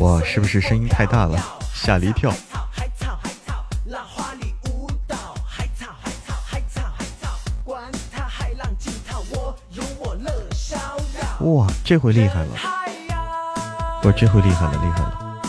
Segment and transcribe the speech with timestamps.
[0.00, 1.38] 哇，是不是声音太大了，
[1.74, 2.32] 吓了一跳？
[11.40, 12.56] 哇，这回厉害了！
[14.02, 15.40] 不，这回厉害了，厉害了！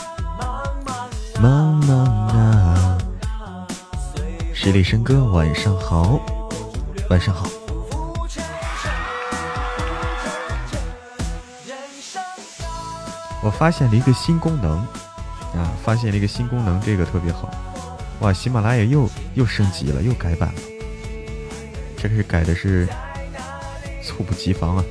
[1.39, 1.93] 妈妈
[2.33, 2.97] 啊，
[4.53, 6.19] 十里笙歌，晚上好，
[7.09, 7.60] 晚上好。
[13.43, 14.77] 我发现了一个新功能
[15.55, 17.49] 啊，发现了一个新功能，这个特别好。
[18.19, 20.61] 哇，喜马拉雅又又升级了，又改版了。
[21.97, 22.87] 这是改的是
[24.03, 24.85] 猝不及防啊！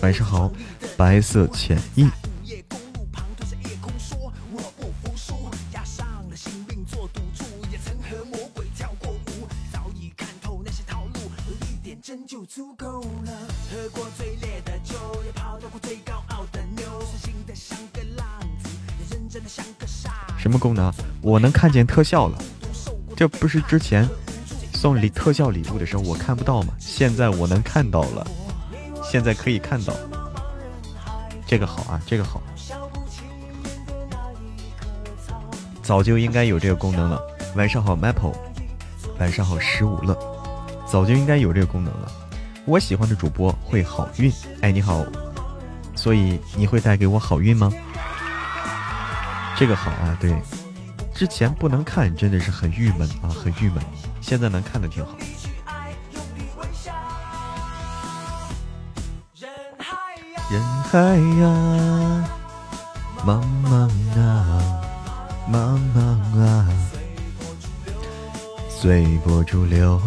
[0.00, 0.50] 晚上好，
[0.96, 2.08] 白色浅意。
[21.40, 21.50] 能？
[21.52, 22.38] 看见特效了。
[23.16, 24.08] 这不是之前
[24.72, 26.72] 送礼特效礼物的时候我看不到吗？
[26.78, 28.26] 现在我能看到了。
[29.02, 29.92] 现在可以看到，
[31.46, 32.40] 这个好啊，这个好，
[35.82, 37.20] 早就应该有这个功能了。
[37.56, 38.32] 晚上好，Maple，
[39.18, 40.16] 晚上好，十五乐，
[40.86, 42.12] 早就应该有这个功能了。
[42.66, 45.04] 我喜欢的主播会好运，哎，你好，
[45.96, 47.72] 所以你会带给我好运吗？
[49.56, 50.30] 这个好啊，对，
[51.20, 53.84] 之前不能看，真的是很郁闷啊，很郁闷，
[54.22, 55.12] 现在能看的挺好。
[60.50, 60.98] 人海
[61.42, 62.24] 呀，
[63.22, 64.80] 茫茫啊，
[65.46, 66.66] 茫茫啊，
[68.70, 70.00] 随波逐流，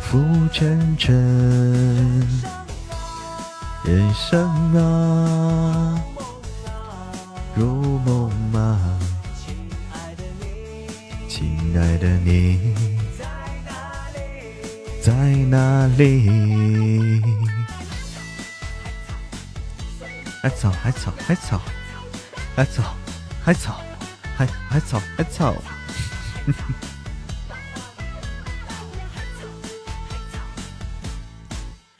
[0.00, 1.14] 浮浮沉沉，
[3.84, 6.02] 人生啊，
[7.56, 8.98] 如梦啊，
[11.28, 12.74] 亲爱的你，
[15.00, 15.12] 在
[15.48, 17.22] 哪里？
[20.42, 21.60] 海草，海草，海草，
[22.56, 22.82] 海草，
[23.44, 23.80] 海草，
[24.36, 25.54] 海海草，海草。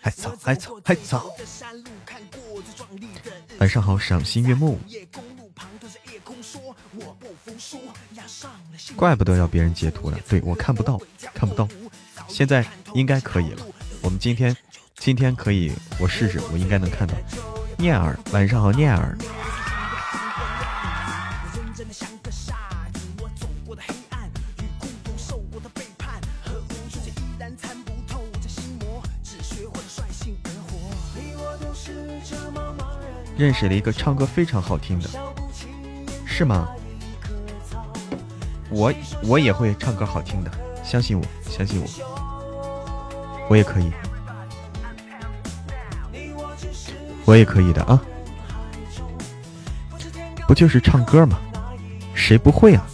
[0.00, 1.24] 海草，海草，海草。
[3.58, 4.78] 晚上好，赏心悦目。
[8.96, 11.00] 怪不得要别人截图了，对我看不到，
[11.34, 11.68] 看不到。
[12.28, 13.66] 现在应该可以了。
[14.00, 14.56] 我们今天，
[14.96, 17.14] 今天可以，我试试，我应该能看到。
[17.76, 19.16] 念儿，晚上好，念儿。
[33.36, 35.08] 认识了一个唱歌非常好听的，
[36.24, 36.68] 是吗？
[38.74, 38.92] 我
[39.22, 40.50] 我也会唱歌好听的，
[40.82, 41.88] 相信我，相信我，
[43.48, 43.90] 我也可以。
[47.24, 47.98] 我也可以的啊，
[50.46, 51.38] 不就是唱歌吗？
[52.14, 52.84] 谁不会啊？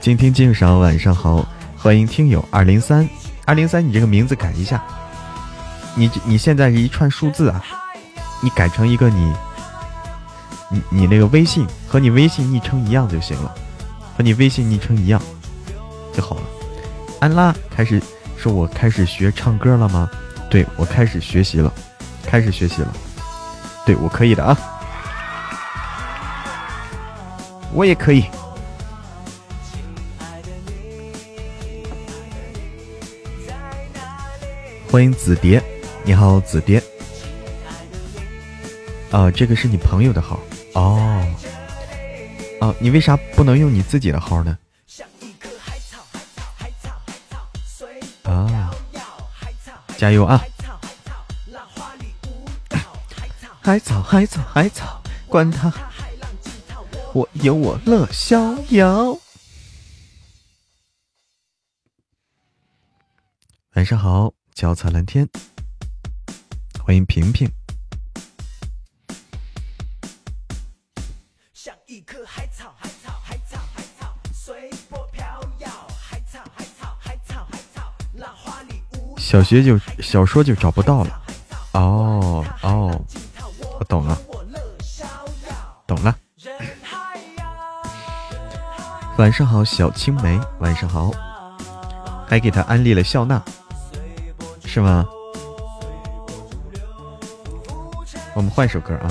[0.00, 1.44] 静听静赏，晚上好，
[1.76, 3.08] 欢迎听友二零三
[3.46, 4.80] 二零三，你这个名字改一下，
[5.96, 7.64] 你你现在是一串数字啊，
[8.40, 9.32] 你改成一个你
[10.68, 13.52] 你你那个微信和你微信昵称一样就行了，
[14.16, 15.20] 和你微信昵称一样
[16.12, 16.42] 就好了。
[17.20, 18.00] 安拉开始
[18.36, 20.10] 说，我开始学唱歌了吗？
[20.50, 21.72] 对我开始学习了。
[22.24, 22.90] 开始学习了，
[23.84, 24.56] 对我可以的啊，
[27.74, 28.24] 我也可以。
[34.90, 35.62] 欢迎紫蝶，
[36.04, 36.82] 你好，紫蝶。
[39.10, 40.40] 啊，这个是你朋友的号
[40.72, 41.22] 哦。
[42.62, 44.56] 啊，你为啥不能用你自己的号呢？
[48.22, 48.70] 啊，
[49.98, 50.40] 加油啊！
[53.60, 55.72] 海草，海草，海草，管他，
[57.12, 59.18] 我有我乐逍遥。
[63.74, 65.28] 晚上好，脚踩蓝天，
[66.84, 67.50] 欢迎平平。
[79.32, 81.22] 小学就小说就找不到了，
[81.72, 83.00] 哦哦。
[83.78, 84.18] 我懂了，
[85.86, 86.14] 懂了。
[89.16, 90.38] 晚上好，小青梅。
[90.58, 91.10] 晚上好，
[92.28, 93.42] 还给他安利了笑纳，
[94.66, 95.06] 是吗？
[98.34, 99.10] 我们换一首歌啊。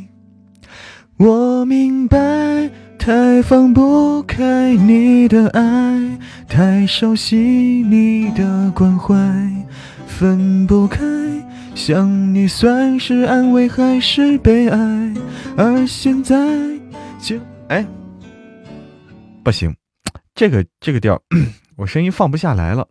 [1.23, 2.17] 我明白，
[2.97, 6.17] 太放不开你的爱，
[6.49, 9.13] 太熟悉你的关怀，
[10.07, 10.99] 分不开，
[11.75, 15.13] 想你算是安慰还是悲哀？
[15.55, 16.35] 而现在
[17.19, 17.85] 就哎，
[19.43, 19.75] 不行，
[20.33, 21.21] 这个这个调，
[21.77, 22.87] 我声音放不下来了，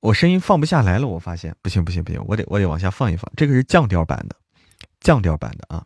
[0.00, 4.34] 我声音放不下来了，我发现不行不行不行，我得我得往下放一放，这个是降调版的。
[5.00, 5.84] 降调版的啊，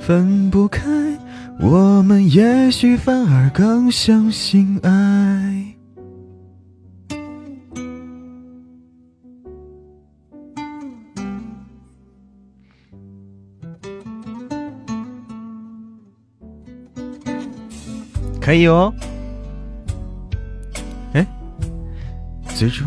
[0.00, 0.82] 分不开，
[1.60, 5.74] 我们也许反而更相信爱。
[18.40, 18.94] 可以哦。
[22.58, 22.84] 最初，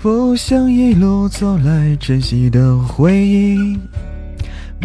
[0.00, 3.76] 不想一路走来珍惜的回忆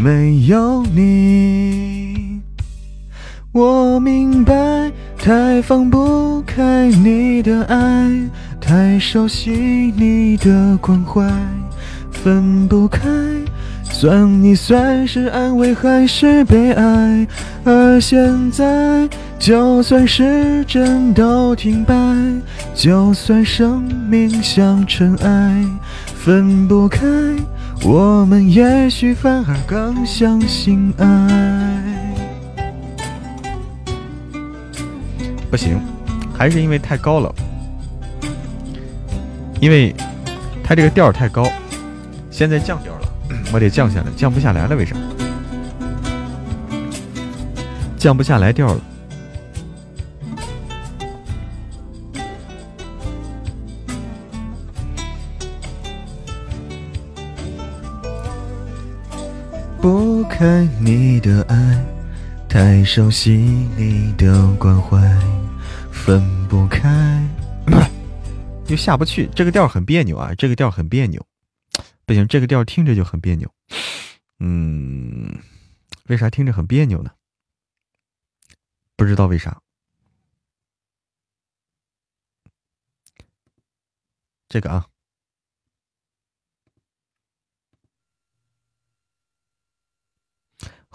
[0.02, 2.42] 没有你。
[3.52, 8.10] 我明白，太放不开你的爱，
[8.60, 9.52] 太熟悉
[9.96, 11.24] 你的关怀，
[12.10, 13.02] 分不开，
[13.84, 17.28] 算你算是安慰还是悲哀？
[17.64, 19.08] 而现在。
[19.40, 21.94] 就算时针都停摆，
[22.76, 25.66] 就算生命像尘埃，
[26.14, 27.06] 分不开，
[27.84, 31.06] 我们也许反而更相信爱。
[35.50, 35.80] 不行，
[36.38, 37.34] 还是因为太高了，
[39.62, 39.96] 因为
[40.62, 41.48] 它这个调太高，
[42.30, 43.08] 现在降调了，
[43.54, 44.96] 我得降下来，降不下来了，为啥？
[47.98, 48.82] 降不下来调了。
[60.30, 61.86] 开你的爱，
[62.48, 63.32] 太熟悉
[63.76, 64.98] 你的关怀，
[65.92, 67.28] 分不开，
[68.68, 69.28] 又下不去。
[69.36, 71.26] 这个调很别扭啊，这个调很别扭，
[72.06, 73.52] 不行，这个调听着就很别扭。
[74.40, 75.40] 嗯，
[76.06, 77.12] 为啥听着很别扭呢？
[78.96, 79.62] 不知道为啥。
[84.48, 84.88] 这个啊。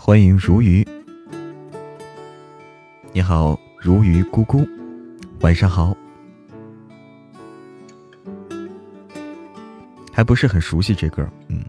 [0.05, 0.85] 欢迎如鱼，
[3.13, 4.67] 你好，如鱼姑姑，
[5.43, 5.97] 晚上好。
[10.11, 11.63] 还不是很熟悉这歌，嗯。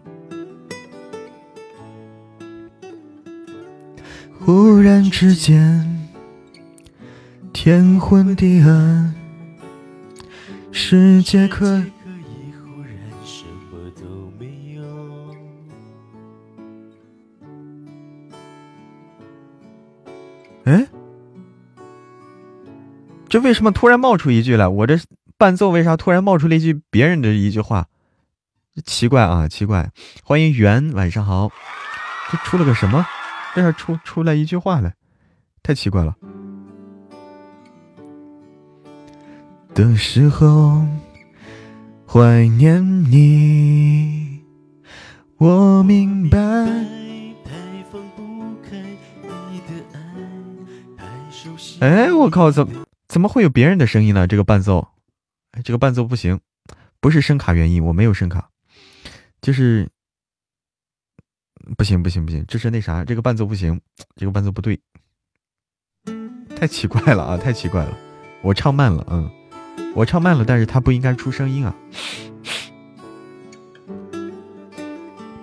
[4.39, 6.09] 忽然之间，
[7.53, 9.13] 天昏地暗，
[10.71, 11.83] 世界可。
[20.65, 20.87] 哎，
[23.27, 24.67] 这为什么突然冒出一句来？
[24.67, 24.97] 我这
[25.37, 27.87] 伴奏为啥突然冒出了一句别人的一句话？
[28.85, 29.91] 奇怪啊，奇怪！
[30.23, 31.51] 欢迎圆，晚上好。
[32.31, 33.05] 这出了个什么？
[33.55, 34.95] 为啥出出来一句话来？
[35.61, 36.15] 太奇怪了。
[39.75, 40.85] 的时候
[42.07, 44.41] 怀念你，
[45.37, 46.37] 我明白。
[51.79, 52.67] 哎，我靠，怎
[53.07, 54.27] 怎么会有别人的声音呢？
[54.27, 54.87] 这个伴奏，
[55.51, 56.39] 哎，这个伴奏不行，
[56.99, 58.49] 不是声卡原因，我没有声卡，
[59.41, 59.89] 就是
[61.77, 63.81] 不行，不行，不行，这是那啥，这个伴奏不行，
[64.15, 64.79] 这个伴奏不对，
[66.55, 67.37] 太奇怪了啊！
[67.37, 67.97] 太奇怪了，
[68.41, 69.29] 我唱慢了，嗯，
[69.93, 71.75] 我唱慢了，但是他不应该出声音啊，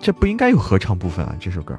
[0.00, 1.78] 这不应该有合唱部分啊，这首歌。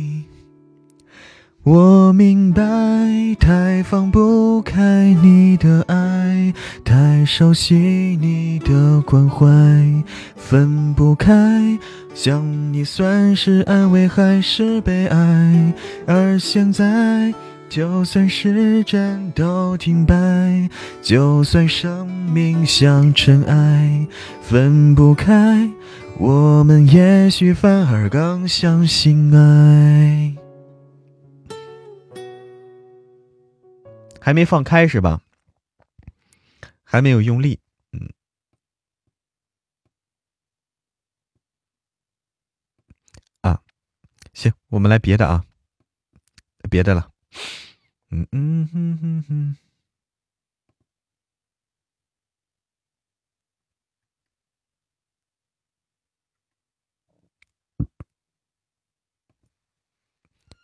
[1.63, 2.63] 我明白，
[3.39, 6.51] 太放不开你的爱，
[6.83, 7.75] 太熟悉
[8.19, 9.47] 你的关怀，
[10.35, 11.77] 分不开。
[12.15, 15.73] 想你算是安慰还是悲哀？
[16.07, 17.31] 而现在，
[17.69, 20.67] 就算时针都停摆，
[21.03, 24.07] 就算生命像尘埃，
[24.41, 25.69] 分不开，
[26.17, 30.40] 我们也许反而更相信爱。
[34.21, 35.21] 还没放开是吧？
[36.83, 37.59] 还没有用力，
[37.91, 38.13] 嗯。
[43.41, 43.63] 啊，
[44.33, 45.43] 行，我们来别的啊，
[46.69, 47.11] 别的了，
[48.09, 49.57] 嗯嗯哼哼哼。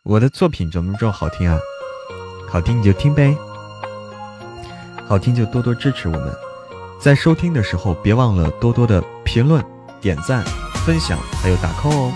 [0.03, 1.59] 我的作品怎么这么好听啊？
[2.49, 3.46] 好听你就听呗。
[5.07, 6.33] 好听就多多支持我们，
[6.99, 9.63] 在收听的时候别忘了多多的评论、
[10.01, 10.43] 点赞、
[10.85, 12.13] 分享，还有打 call 哦。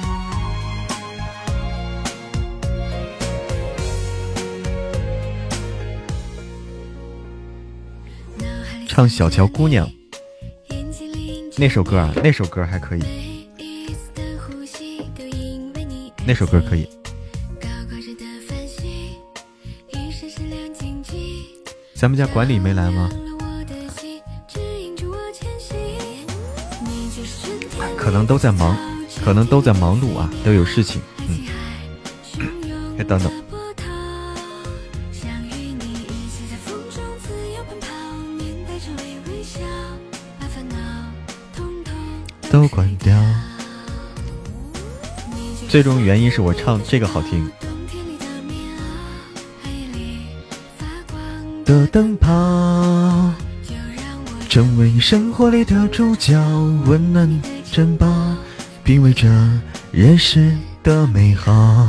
[8.85, 9.89] 唱小乔姑娘
[11.55, 13.47] 那首歌啊，那首歌还可以，
[16.27, 16.89] 那首歌可以。
[22.01, 23.07] 咱们家管理没来吗？
[27.95, 28.75] 可能都在忙，
[29.23, 30.99] 可能都在忙碌啊，都有事情。
[31.19, 31.45] 嗯，
[32.97, 33.31] 再等等。
[42.49, 43.15] 都关掉。
[45.69, 47.47] 最终原因是我唱这个好听。
[51.71, 52.27] 的灯泡，
[54.49, 56.37] 成为你生活里的主角，
[56.85, 58.05] 温暖珍宝，
[58.83, 59.29] 品味着
[59.89, 61.87] 人世的美好。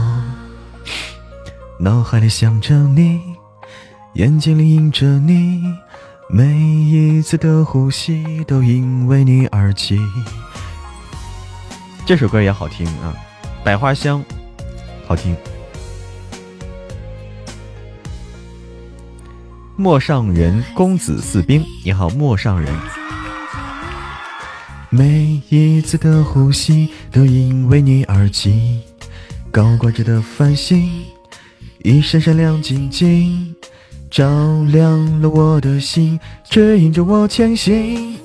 [1.81, 3.21] 脑海里想着你，
[4.13, 5.61] 眼睛里映着你，
[6.31, 9.99] 每一次的呼吸都因为你而起。
[12.07, 13.13] 这首歌也好听啊，
[13.65, 14.25] 百花香，
[15.09, 15.37] 好听。
[19.83, 22.73] 陌上人公子四兵，你好，陌上人。
[24.91, 28.79] 每一次的呼吸都因为你而起，
[29.51, 30.89] 高挂着的繁星，
[31.83, 33.57] 一闪闪亮晶晶，
[34.09, 34.25] 照
[34.69, 38.17] 亮了我的心，指引着我前行。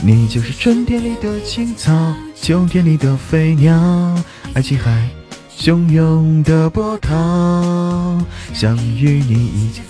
[0.00, 1.92] 你就是春天里的青草，
[2.34, 4.18] 秋天里的飞鸟，
[4.54, 5.10] 爱情海
[5.58, 8.18] 汹涌的波涛，
[8.54, 9.82] 想与你一起。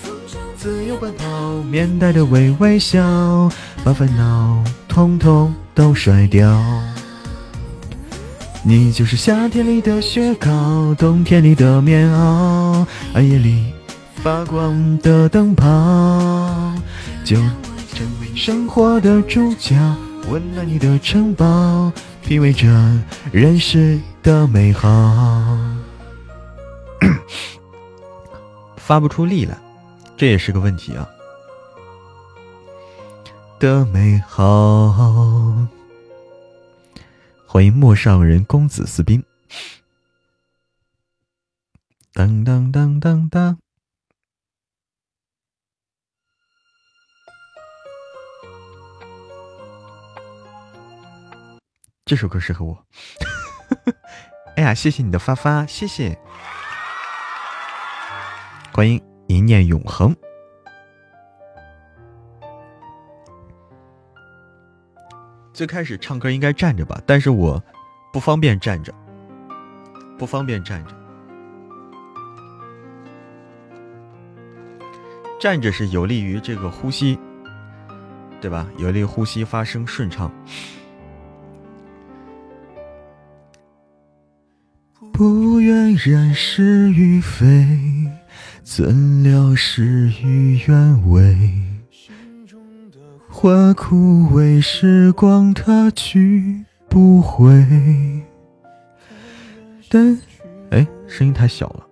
[0.63, 3.51] 自由奔跑，面带着微微笑，
[3.83, 6.57] 把烦恼通通都甩掉。
[8.63, 13.73] 你就是夏天里的雪糕，冬天里的棉袄，暗夜里
[14.15, 15.65] 发光的灯泡，
[17.25, 17.35] 就
[17.93, 19.75] 成为生活的主角，
[20.31, 21.91] 温暖你的城堡，
[22.25, 22.69] 品味着
[23.33, 24.87] 人世的美好。
[28.79, 29.57] 发不出力来。
[30.15, 31.09] 这也是个问题啊！
[33.59, 34.93] 的美好，
[37.45, 39.23] 欢迎陌上人公子私兵。
[42.13, 43.57] 当当当当当，
[52.05, 52.85] 这首歌适合我。
[54.55, 56.17] 哎呀，谢谢你的发发，谢谢，
[58.71, 59.12] 欢迎。
[59.33, 60.15] 一念永恒。
[65.51, 67.61] 最开始唱歌应该站着吧，但是我
[68.11, 68.93] 不方便站着，
[70.17, 70.91] 不方便站着。
[75.39, 77.19] 站着是有利于这个呼吸，
[78.39, 78.67] 对吧？
[78.77, 80.31] 有利于呼吸发声顺畅。
[85.11, 87.45] 不愿染是与非，
[88.63, 91.37] 怎料事与愿违。
[93.29, 97.51] 花枯萎，时光它去不回。
[99.89, 100.17] 但，
[100.69, 101.85] 哎，声音太小了。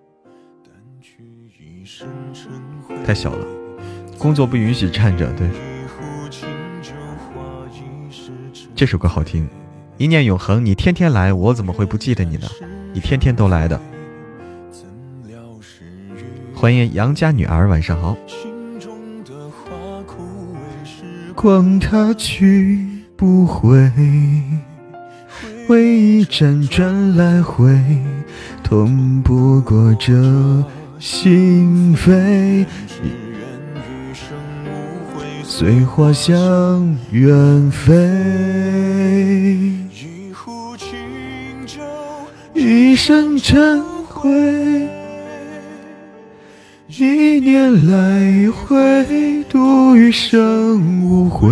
[3.04, 3.46] 太小了，
[4.18, 5.30] 工作不允许站着。
[5.34, 5.50] 对，
[8.74, 9.44] 这首歌好听，
[9.98, 10.58] 《一念永恒》。
[10.60, 12.46] 你天天来，我怎么会不记得你呢？
[12.94, 13.78] 你天天都来的。
[16.62, 18.16] 欢迎杨家女儿，晚上好。
[21.34, 22.78] 光它去
[23.16, 23.90] 不回，
[26.70, 27.76] 转来回，
[28.62, 30.12] 痛不过这。
[31.00, 32.64] 心扉，
[35.42, 37.90] 随花香远飞。
[42.54, 44.88] 一生尘灰，
[46.94, 51.48] 一念来回，度余生无悔。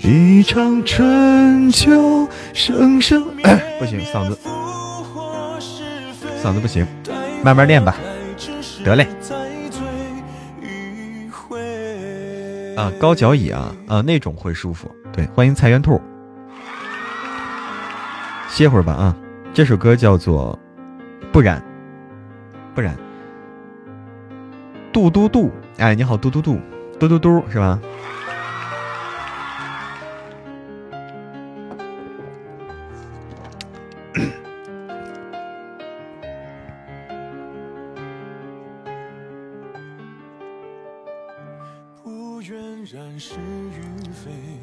[0.00, 3.22] 一场春秋，生生
[3.78, 4.38] 不行，嗓子。
[6.42, 6.86] 嗓子不行，
[7.44, 7.94] 慢慢练吧。
[8.82, 9.06] 得嘞。
[12.74, 14.90] 啊，高脚椅啊，啊，那种会舒服。
[15.12, 16.00] 对，欢迎菜园兔。
[18.48, 19.14] 歇会儿吧啊。
[19.52, 20.58] 这首歌叫做
[21.30, 21.60] 《不染》，
[22.74, 22.96] 不然。
[24.92, 26.58] 嘟嘟嘟，哎，你好，嘟嘟嘟，
[26.98, 27.80] 嘟嘟嘟，是吧？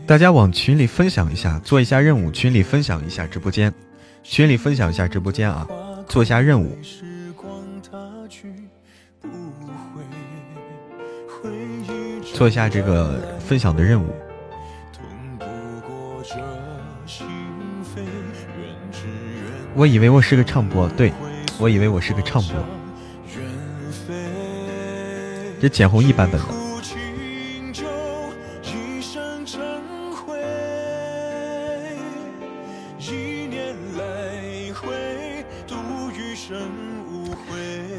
[0.08, 2.32] 大家往群里分享一下，做一下任务。
[2.32, 3.74] 群里分享一下直播间，
[4.24, 5.68] 群里分享一下直播间啊，
[6.08, 6.78] 做一下任务。
[12.36, 14.13] 做一下这个分享的任务。
[19.74, 21.13] 我以为我是个唱播，对
[21.58, 22.56] 我以为我是个唱播。
[25.62, 26.48] 这简弘毅版本的。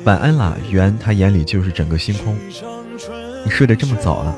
[0.04, 2.36] 晚安啦，圆他眼里就是整个星空。
[3.46, 4.36] 你睡得这么早啊？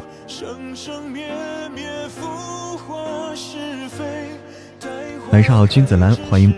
[5.33, 6.53] 晚上好，君子兰，欢迎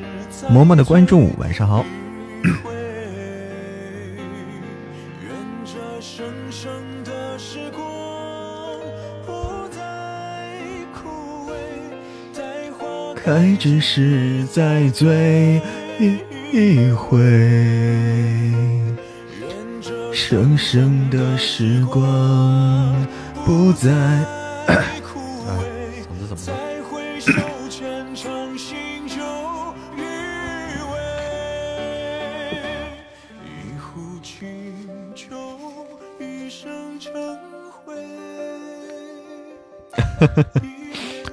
[0.50, 1.30] 嬷嬷的关注。
[1.38, 1.86] 晚上好。
[13.14, 15.62] 开只是在醉
[16.52, 17.20] 一回。
[20.20, 22.94] 生生的时光
[23.46, 23.88] 不再。
[24.68, 26.58] 嗓子怎么了？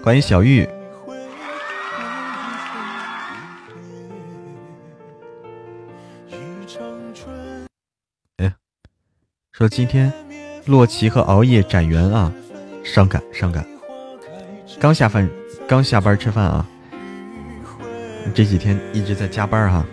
[0.02, 0.65] 欢迎小玉。
[9.58, 10.13] 说今天
[10.67, 12.32] 洛奇和熬夜展元啊，
[12.84, 13.65] 伤感伤感。
[14.80, 15.28] 刚下饭，
[15.67, 16.63] 刚下班吃饭啊。
[18.36, 19.84] 这几天一直在加班哈，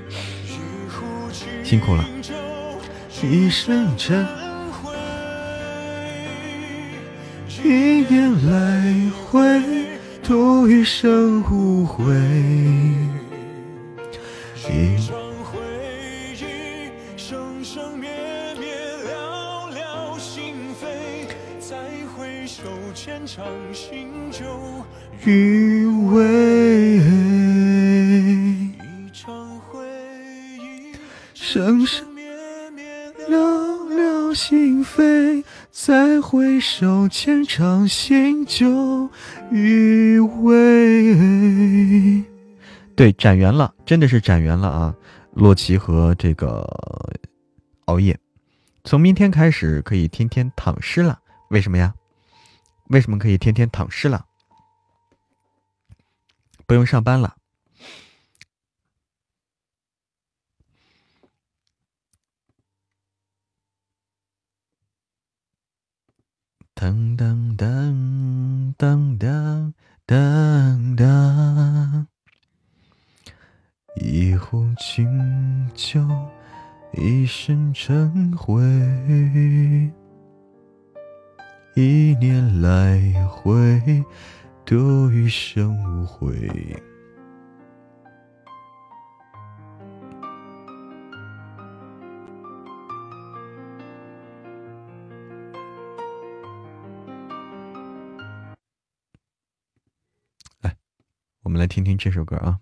[1.63, 2.05] 辛苦了。
[3.23, 4.27] 一生尘
[7.65, 9.63] 一念来回，
[10.23, 12.05] 度余生无悔。
[25.25, 26.99] 余味，
[28.77, 29.85] 一场回
[30.59, 30.93] 忆
[31.35, 32.23] 生生灭
[32.77, 33.39] 灭了
[33.89, 35.43] 了心扉，
[35.73, 39.09] 再回首，浅尝心酒
[39.51, 41.17] 余味。
[42.95, 44.95] 对，展圆了，真的是展圆了啊！
[45.33, 46.65] 洛奇和这个
[47.87, 48.17] 熬夜，
[48.85, 51.19] 从明天开始可以天天躺尸了。
[51.49, 51.93] 为什么呀？
[52.89, 54.27] 为什么可以天天躺尸了？
[56.67, 57.37] 不用上班了。
[66.75, 72.07] 当当当当当当当，
[74.03, 76.07] 一壶清酒，
[76.93, 78.61] 一身尘灰，
[81.77, 84.05] 一念来回，
[84.65, 86.49] 度余生无悔。
[100.61, 100.77] 来
[101.43, 102.61] 我们来听听这首歌啊。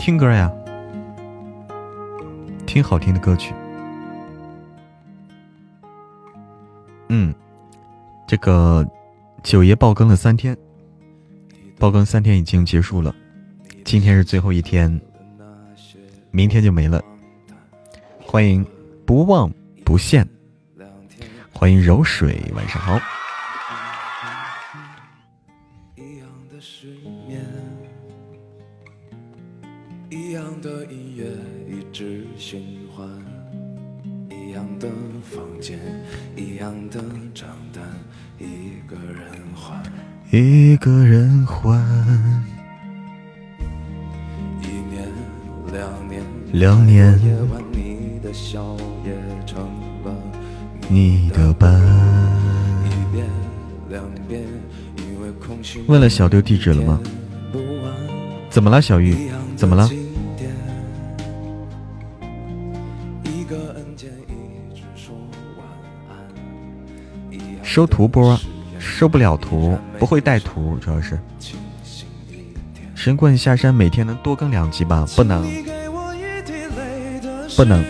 [0.00, 0.50] 听歌呀，
[2.66, 3.52] 听好听的歌曲。
[7.08, 7.34] 嗯，
[8.26, 8.88] 这个
[9.42, 10.56] 九爷爆更了三天，
[11.78, 13.14] 爆更三天已经结束了，
[13.84, 14.98] 今天是最后一天，
[16.30, 17.04] 明天就没了。
[18.24, 18.66] 欢迎
[19.04, 19.52] 不忘
[19.84, 20.26] 不羡，
[21.52, 22.98] 欢迎柔水，晚上好。
[46.52, 47.18] 两年
[50.88, 51.80] 你的伴。
[55.86, 57.00] 问了小六地址了吗？
[58.48, 59.30] 怎么了，小玉？
[59.56, 59.88] 怎么了？
[67.62, 68.38] 收图波。
[68.78, 71.18] 收不了图，不会带图，主要是。
[72.94, 75.06] 神棍下山每天能多更两集吧？
[75.16, 75.46] 不能，
[77.56, 77.84] 不能，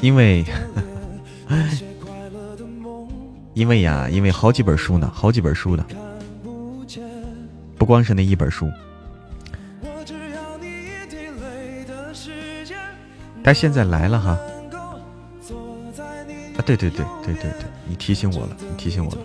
[0.00, 0.44] 因为，
[3.54, 5.84] 因为呀，因为好几本书呢，好几本书呢，
[7.78, 8.70] 不光是那一本书。
[13.44, 14.38] 他现在来了哈。
[16.54, 17.50] 啊对对对对对对，
[17.88, 19.18] 你提醒我了，你提醒我了。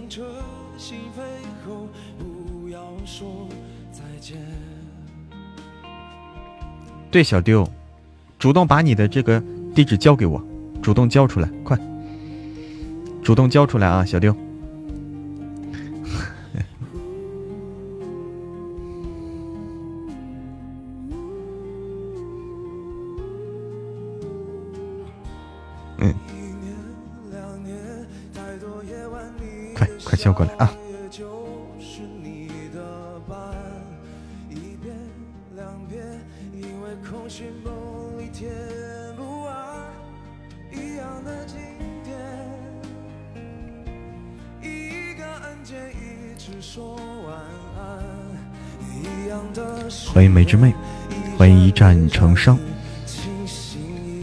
[7.18, 7.68] 对，小丢，
[8.38, 10.40] 主动把你的这个地址交给我，
[10.84, 11.76] 主动交出来，快，
[13.24, 14.32] 主动交出来啊，小丢。
[25.98, 26.14] 嗯，
[29.76, 30.72] 快快交过来啊！
[50.48, 50.74] 之妹，
[51.38, 52.58] 欢迎一战成伤，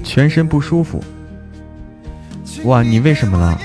[0.03, 1.05] 全身不舒服。
[2.65, 3.61] 哇，你为什么了？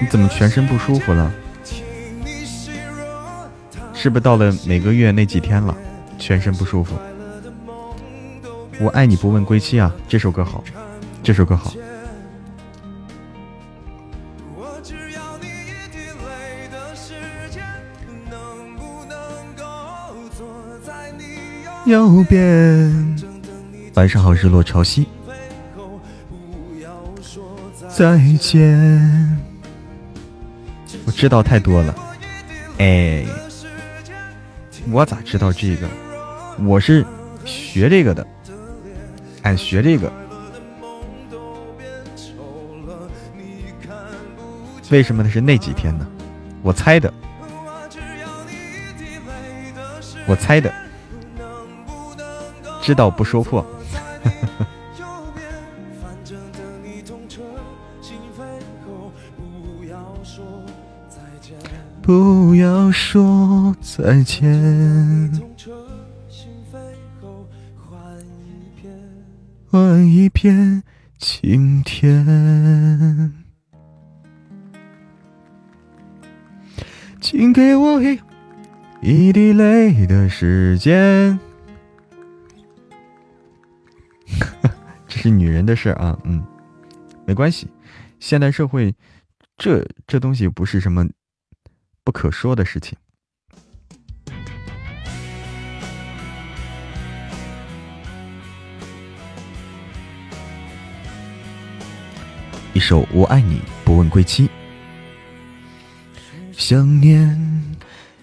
[0.00, 1.30] 你怎么全身不舒服了？
[3.92, 5.76] 是不是到了每个月那几天了？
[6.18, 6.96] 全身不舒服。
[8.80, 9.94] 我爱你不问归期啊！
[10.08, 10.64] 这首歌好，
[11.22, 11.72] 这首歌好。
[21.86, 23.16] 右边，
[23.94, 25.06] 晚上好，日落潮汐。
[27.88, 29.40] 再见。
[31.04, 31.94] 我知道太多了，
[32.78, 33.24] 哎，
[34.90, 35.88] 我咋知道这个？
[36.64, 37.06] 我是
[37.44, 38.26] 学这个的，
[39.42, 40.12] 俺学这个。
[44.90, 46.06] 为什么那是那几天呢？
[46.62, 47.14] 我猜的，
[50.26, 50.72] 我猜的，
[52.86, 53.66] 知道不说破。
[62.00, 65.32] 不要说再见。
[69.68, 70.84] 换一片
[71.18, 73.34] 晴天。
[77.20, 78.20] 请给我一
[79.02, 81.45] 一滴泪的时间。
[85.08, 86.44] 这是女人的事啊，嗯，
[87.26, 87.68] 没关系。
[88.18, 88.94] 现代社会，
[89.56, 91.06] 这这东西不是什么
[92.02, 92.96] 不可说的事情。
[102.72, 104.48] 一首《我爱你不问归期》，
[106.52, 107.74] 想念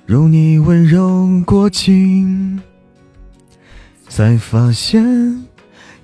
[0.05, 2.61] 如你温柔过境，
[4.07, 5.03] 才发现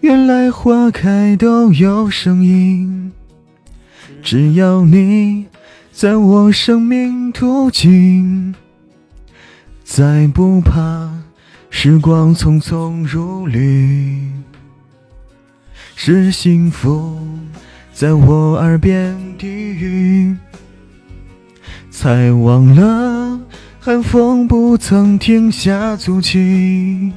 [0.01, 3.11] 原来花开都有声音。
[4.23, 5.45] 只要你
[5.91, 8.55] 在我生命途径，
[9.83, 11.09] 再不怕
[11.69, 14.31] 时光匆匆如旅，
[15.95, 17.19] 是幸福。
[17.93, 20.33] 在我耳边低语，
[21.91, 23.37] 才忘了
[23.81, 27.11] 寒风不曾停下足迹。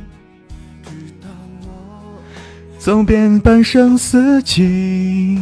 [2.83, 5.39] 走遍半生四季，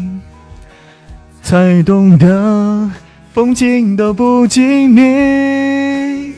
[1.42, 2.90] 才懂得
[3.32, 6.34] 风景都不经意。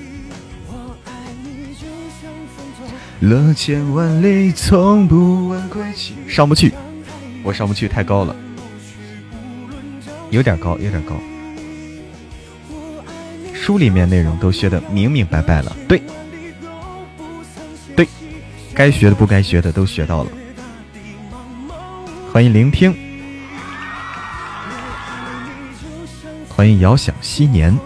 [3.19, 6.15] 乐千万里，从不问归期。
[6.29, 6.73] 上不去，
[7.43, 8.37] 我上不去，太高了。
[10.31, 11.17] 有点高，有点高。
[13.53, 16.01] 书里面内容都学的明明白白了，对，
[17.97, 18.07] 对，
[18.73, 20.31] 该学的不该学的都学到了。
[22.33, 22.97] 欢迎聆听，
[26.49, 27.79] 欢迎遥想昔年。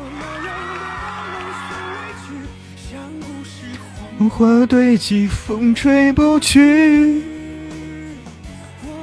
[4.30, 7.20] 花堆积，风吹不去。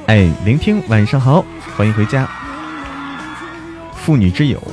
[0.05, 1.43] 哎，聆听，晚上好，
[1.75, 2.25] 欢迎回家。
[3.97, 4.65] 妇女之友，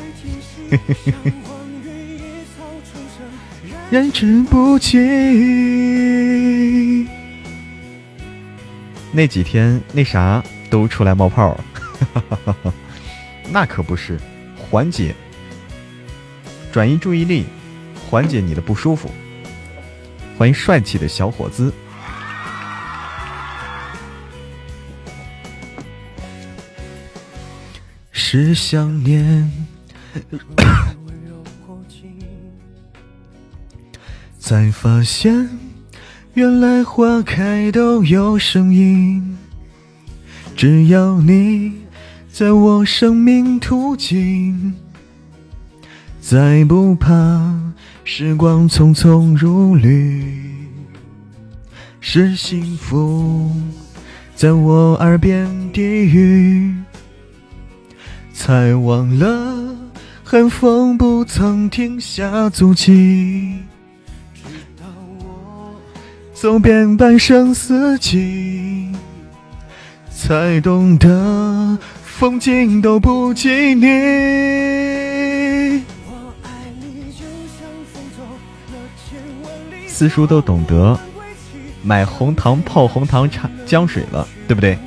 [3.90, 5.00] 燃之不尽。
[9.10, 11.58] 那几天那啥都出来冒泡，
[13.50, 14.18] 那可不是
[14.56, 15.14] 缓解、
[16.72, 17.44] 转移注意力，
[18.08, 19.10] 缓解你的不舒服。
[20.38, 21.72] 欢迎帅气的小伙子。
[28.12, 29.50] 是想念，
[34.38, 35.50] 才发现
[36.34, 39.36] 原来花开都有声音。
[40.60, 41.72] 只要你
[42.30, 44.74] 在我生命途径，
[46.20, 47.58] 再不怕
[48.04, 50.52] 时光匆匆如旅。
[51.98, 53.50] 是幸福
[54.34, 56.74] 在我耳边低语。
[58.34, 59.74] 才忘了
[60.22, 63.54] 寒风不曾停下足迹，
[64.34, 64.42] 直
[64.78, 64.84] 到
[65.20, 65.74] 我
[66.34, 68.92] 走遍半生四季，
[70.20, 73.86] 才懂得风景都不及你。
[79.88, 80.98] 四叔都懂得
[81.82, 84.78] 买红糖泡红糖茶姜水了，对不对？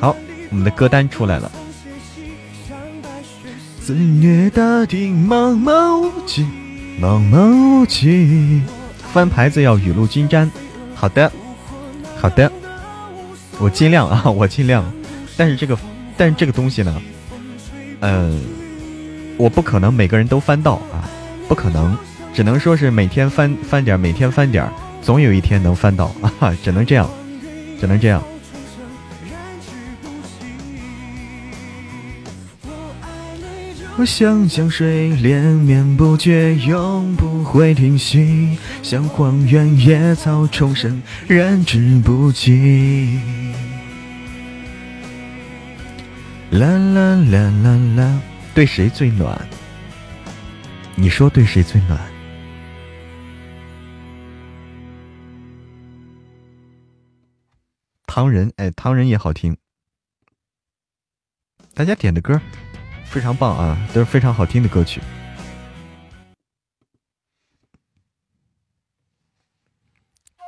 [0.00, 0.14] 好
[0.50, 1.50] 我们的歌单出来了。
[3.80, 6.46] 肆虐大地，茫茫无际，
[7.00, 8.60] 茫茫无际。
[9.12, 10.50] 翻牌子要雨露均沾。
[10.94, 11.30] 好的，
[12.16, 12.50] 好的，
[13.58, 14.84] 我尽量啊， 我尽量。
[15.36, 15.78] 但是这个，
[16.16, 17.00] 但是这个东西呢，
[18.00, 18.40] 嗯，
[19.36, 21.08] 我不可能每个人都翻到啊，
[21.46, 21.96] 不可能，
[22.34, 24.68] 只能说是每天翻翻点，每天翻点，
[25.00, 27.08] 总有一天能翻到啊， 只能这样，
[27.80, 28.20] 只能这样。
[33.98, 43.20] 我像江水连绵不绝，永不会停息；像荒原野草重生，燃之不尽。
[46.52, 48.20] 啦啦啦啦啦，
[48.54, 49.36] 对谁最暖？
[50.94, 51.98] 你说对谁最暖？
[58.06, 59.56] 唐人，哎，唐人也好听。
[61.74, 62.40] 大家点的歌。
[63.10, 65.00] 非常棒啊，都是非常好听的歌曲。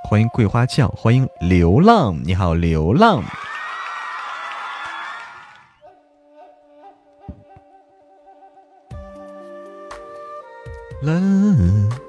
[0.05, 3.25] 欢迎桂花酱，欢迎流浪，你好，流浪。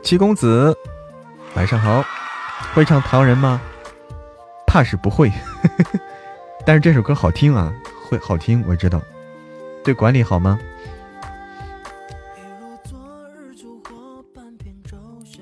[0.03, 0.75] 七公子，
[1.55, 2.03] 晚上好，
[2.73, 3.61] 会唱唐人吗？
[4.67, 5.31] 怕是不会，
[6.65, 7.71] 但是这首歌好听啊，
[8.09, 9.01] 会好听，我知道。
[9.83, 10.59] 对管理好吗？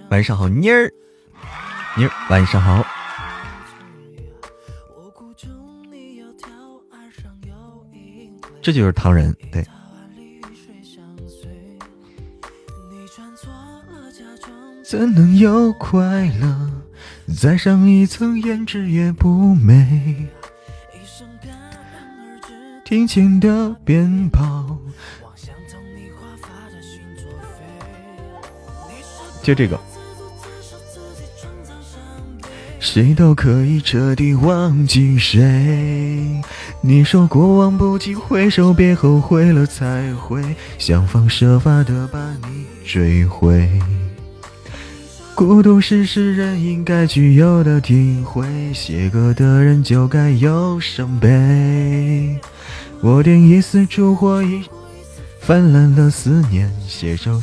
[0.09, 0.91] 晚上好，妮儿，
[1.95, 2.83] 妮儿，晚上好。
[8.61, 9.65] 这就是唐人，对。
[14.83, 16.71] 怎能有快乐？
[17.39, 20.27] 再上一层胭脂也不美。
[22.89, 24.75] 听琴的鞭炮，
[29.43, 29.79] 就这个。
[32.79, 36.41] 谁都可以彻底忘记谁。
[36.81, 40.43] 你说过往不及回首，别后悔了才会
[40.79, 43.69] 想方设法的把你追回。
[45.35, 52.35] 孤独是诗人应该具有的体会，写歌的人就该有伤悲。
[53.01, 54.61] 我点一丝烛火，一
[55.39, 57.41] 泛滥了思念，写首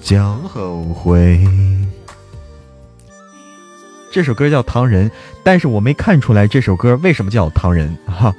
[0.00, 1.46] 叫后悔。
[4.10, 5.10] 这首歌叫《唐人》，
[5.42, 8.34] 但是我没看出来这首歌为什么叫《唐人》哈，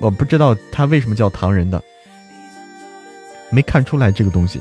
[0.00, 1.80] 我不知道它为什么叫《唐人》的，
[3.50, 4.60] 没看出来这个东西。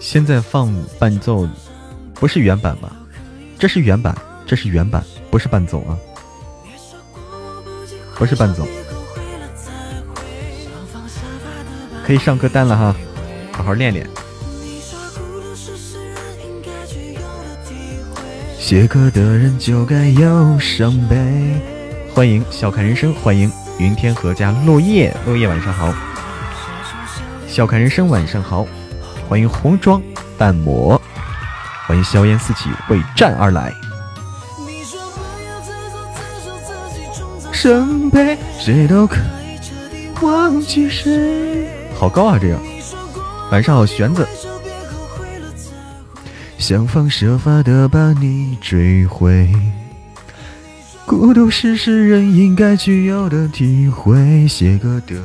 [0.00, 1.48] 现在放伴奏，
[2.14, 2.94] 不是原版吧？
[3.58, 4.14] 这是原版，
[4.46, 5.96] 这是原版，不是伴奏啊，
[8.16, 8.66] 不是伴奏。
[12.04, 12.94] 可以上歌单了哈，
[13.52, 14.06] 好好练练。
[18.72, 21.14] 写歌的人就该有伤悲。
[22.14, 25.92] 欢迎笑看人生，欢迎云天河家落叶，落叶晚上好。
[27.46, 28.66] 笑看人生晚上好。
[29.28, 30.00] 欢迎红妆
[30.38, 30.98] 淡抹，
[31.86, 33.74] 欢迎硝烟四起为战而来。
[37.52, 41.68] 伤悲谁都可以彻底忘记谁。
[41.94, 42.58] 好高啊，这个。
[43.50, 44.26] 晚上好，玄子。
[46.62, 49.52] 想方设法的把你追回，
[51.04, 55.20] 孤独是诗人应该具有的体会，写歌的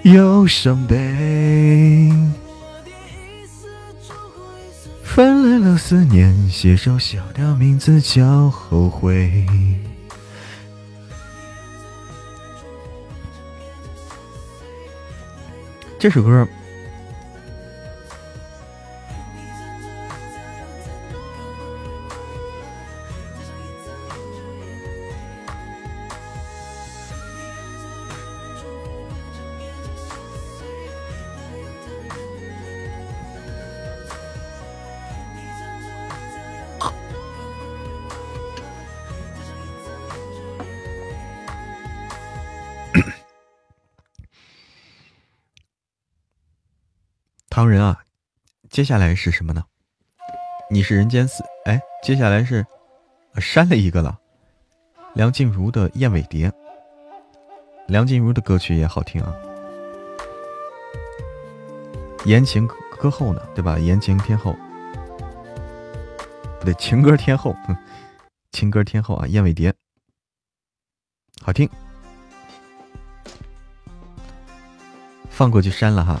[0.00, 2.10] 有伤悲。
[5.04, 9.46] 泛滥了思念，写首小调，名字叫后悔。
[15.98, 16.48] 这首歌。
[47.56, 48.04] 唐人啊，
[48.68, 49.64] 接下来是什么呢？
[50.70, 52.66] 你是人间四哎，接下来是
[53.38, 54.20] 删了一个了。
[55.14, 56.50] 梁静茹的《燕尾蝶》，
[57.88, 59.34] 梁静茹的歌曲也好听啊。
[62.26, 63.78] 言情歌后呢，对吧？
[63.78, 64.54] 言情天后，
[66.58, 67.56] 不对，情歌天后，
[68.52, 69.72] 情歌天后啊，《燕尾蝶》
[71.40, 71.66] 好听，
[75.30, 76.20] 放过去删了哈。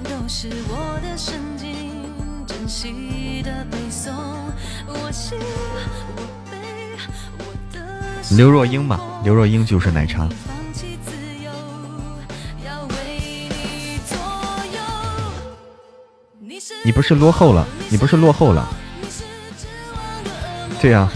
[8.37, 10.27] 刘若英嘛，刘若英就是奶茶。
[16.83, 17.67] 你不是落后了？
[17.89, 18.67] 你不是落后了？
[20.79, 21.09] 对呀。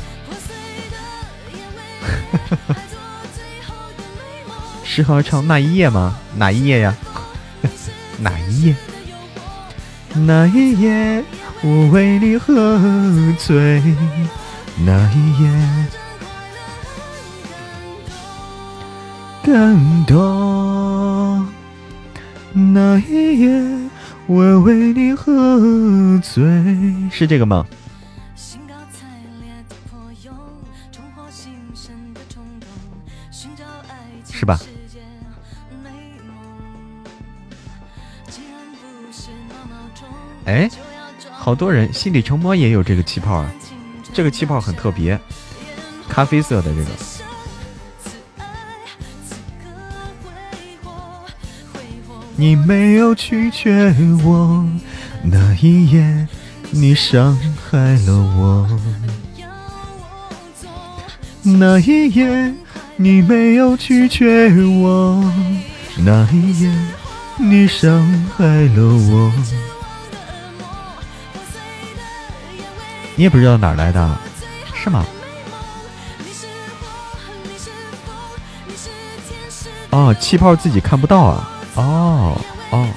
[4.83, 6.17] 适合唱那一夜吗？
[6.35, 6.95] 哪一夜呀？
[8.19, 8.75] 哪一夜？
[10.13, 11.23] 那一夜
[11.61, 12.79] 我为你喝
[13.37, 13.81] 醉，
[14.85, 15.49] 那一夜。
[19.45, 21.47] 感动。
[22.51, 23.89] 那一夜，
[24.25, 26.41] 我为你喝醉，
[27.11, 27.63] 是这个吗？
[34.31, 34.59] 是吧？
[40.45, 40.67] 哎，
[41.31, 43.51] 好多人心里成魔也有这个气泡啊，
[44.11, 45.19] 这个气泡很特别，
[46.09, 47.14] 咖啡色的这个。
[52.37, 54.65] 你没有拒绝我，
[55.23, 56.27] 那一夜
[56.71, 57.37] 你伤
[57.69, 58.69] 害了我，
[61.43, 62.53] 那一夜。
[62.97, 64.47] 你没有拒绝
[64.81, 65.29] 我，
[65.97, 66.71] 那一夜
[67.37, 68.01] 你伤
[68.37, 69.33] 害了我。
[73.17, 74.17] 你也不知道哪来的，
[74.73, 75.05] 是吗？
[79.89, 81.51] 哦，气泡自己看不到啊！
[81.75, 82.39] 哦
[82.71, 82.87] 哦，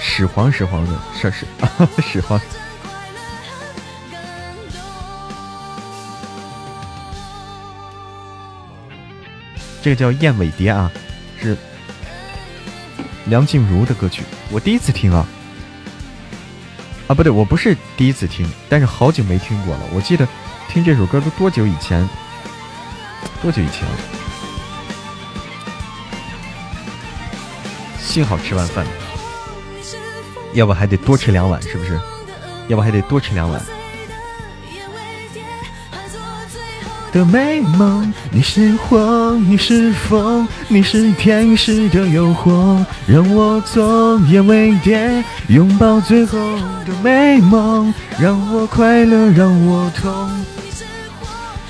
[0.00, 1.46] 始皇始皇的，是是
[2.00, 2.40] 始皇。
[9.82, 10.90] 这个叫《燕尾蝶》啊，
[11.42, 11.56] 是
[13.26, 14.22] 梁静茹的歌曲。
[14.50, 15.26] 我第一次听啊，
[17.08, 19.80] 啊不对，我不是第一次听，但是好久没听过了。
[19.92, 20.26] 我记得
[20.68, 22.08] 听这首歌都多久以前？
[23.42, 23.86] 多久以前？
[28.14, 28.86] 幸好吃完饭，
[30.52, 31.98] 要不还得多吃两碗，是不是？
[32.68, 33.60] 要不还得多吃两碗。
[37.10, 46.38] 的美梦，你是火，你是风，你是天使的诱惑，让我做燕尾蝶，拥抱最后
[46.86, 50.30] 的美梦，让我快乐，让我痛。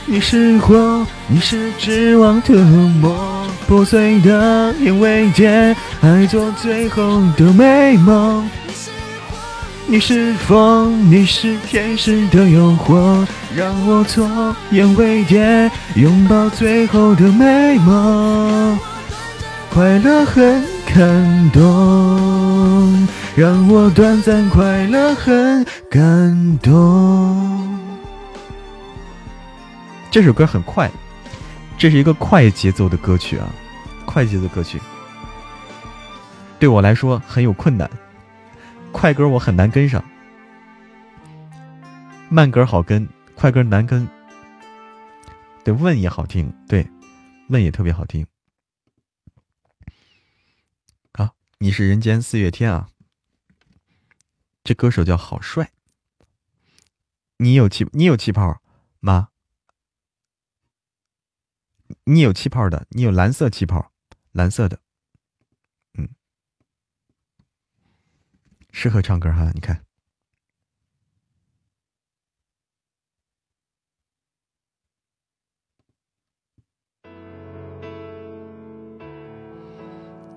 [0.06, 8.46] 你是火，你是指望的梦，破碎的燕尾蝶，爱做最后的美梦。
[9.86, 13.26] 你是风，你是天使的诱惑，
[13.56, 14.28] 让我做
[14.72, 18.78] 燕尾蝶，拥抱最后的美梦。
[19.70, 20.62] 快乐很
[20.94, 27.63] 感动，让我短暂快乐很感动。
[30.14, 30.88] 这首歌很快，
[31.76, 33.52] 这是一个快节奏的歌曲啊，
[34.06, 34.80] 快节奏歌曲，
[36.56, 37.90] 对我来说很有困难。
[38.92, 40.04] 快歌我很难跟上，
[42.30, 44.08] 慢歌好跟，快歌难跟。
[45.64, 46.88] 对，问也好听，对，
[47.48, 48.24] 问也特别好听。
[51.12, 52.88] 好，你是人间四月天啊，
[54.62, 55.72] 这歌手叫好帅。
[57.38, 58.60] 你有气，你有气泡
[59.00, 59.30] 吗？
[62.06, 63.90] 你有气泡的，你有蓝色气泡，
[64.32, 64.78] 蓝色的。
[65.98, 66.08] 嗯。
[68.70, 69.82] 适合唱歌哈，你看，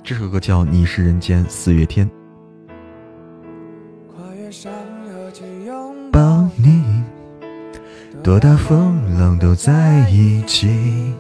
[0.03, 2.09] 这首歌叫《你是人间四月天》。
[4.07, 4.71] 跨越山
[5.03, 7.03] 河去拥抱你，
[8.23, 11.13] 多大风浪都在一起，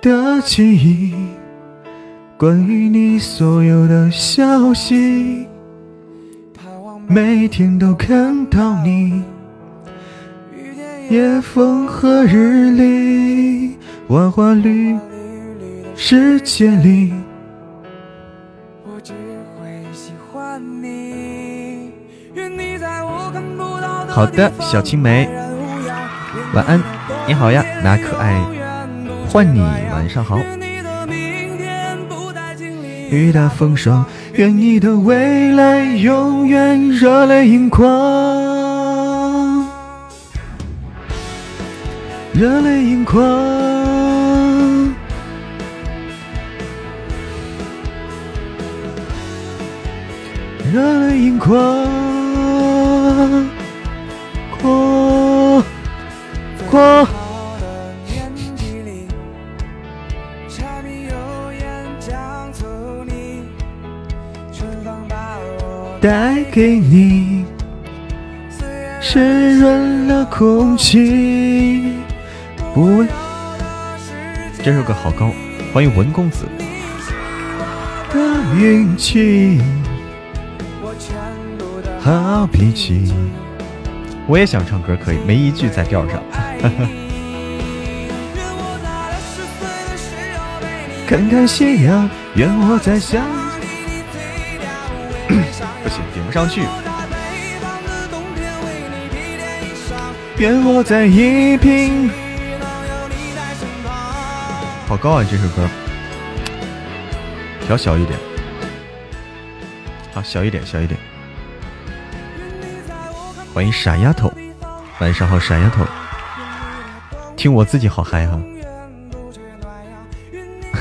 [0.00, 1.14] 的记忆。
[2.36, 5.46] 关于你所有的消息，
[7.06, 9.22] 每天都看到你。
[11.10, 13.76] 夜风和日丽，
[14.06, 14.98] 花花绿绿
[15.96, 17.12] 世界里，
[18.84, 19.12] 我只
[19.58, 21.90] 会喜欢你。
[24.08, 25.28] 好的，小青梅，
[26.54, 26.80] 晚安，
[27.26, 28.59] 你好呀，哪可爱？
[29.32, 30.40] 换你，晚上好。
[33.10, 34.04] 雨打风霜，
[34.34, 37.86] 愿你的未来永远热泪盈眶，
[42.32, 43.22] 热泪盈眶，
[50.72, 51.86] 热泪盈眶，
[54.60, 55.62] 眶
[56.68, 57.19] 眶。
[66.00, 67.44] 带给你
[69.02, 71.92] 湿润了空气。
[72.72, 73.04] 不，
[74.62, 75.30] 这首歌好高，
[75.74, 76.46] 欢迎文公子。
[78.14, 78.18] 的
[78.58, 79.60] 运气，
[82.00, 83.12] 好脾气。
[84.26, 86.22] 我也想唱歌，可以，没一句在调上。
[91.06, 93.39] 看看夕阳，愿我在想。
[96.30, 96.62] 上去。
[100.38, 102.10] 愿我在一平。
[104.88, 105.68] 好高啊，这首歌。
[107.66, 108.18] 调小一点。
[110.12, 110.98] 好，小一点，小一点。
[113.54, 114.32] 欢迎傻丫头，
[114.98, 115.84] 晚上好，傻丫头。
[117.36, 118.40] 听我自己好嗨哈。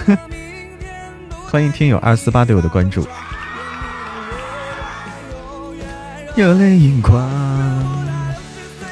[1.50, 3.08] 欢迎听友二四八对我的关注。
[6.40, 7.30] 热泪盈眶。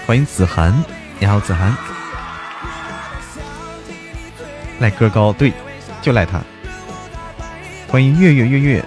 [0.05, 0.83] 欢迎子涵，
[1.17, 1.73] 你好子涵。
[4.79, 5.53] 赖歌高，对，
[6.01, 6.41] 就赖他。
[7.87, 8.85] 欢迎月月月月。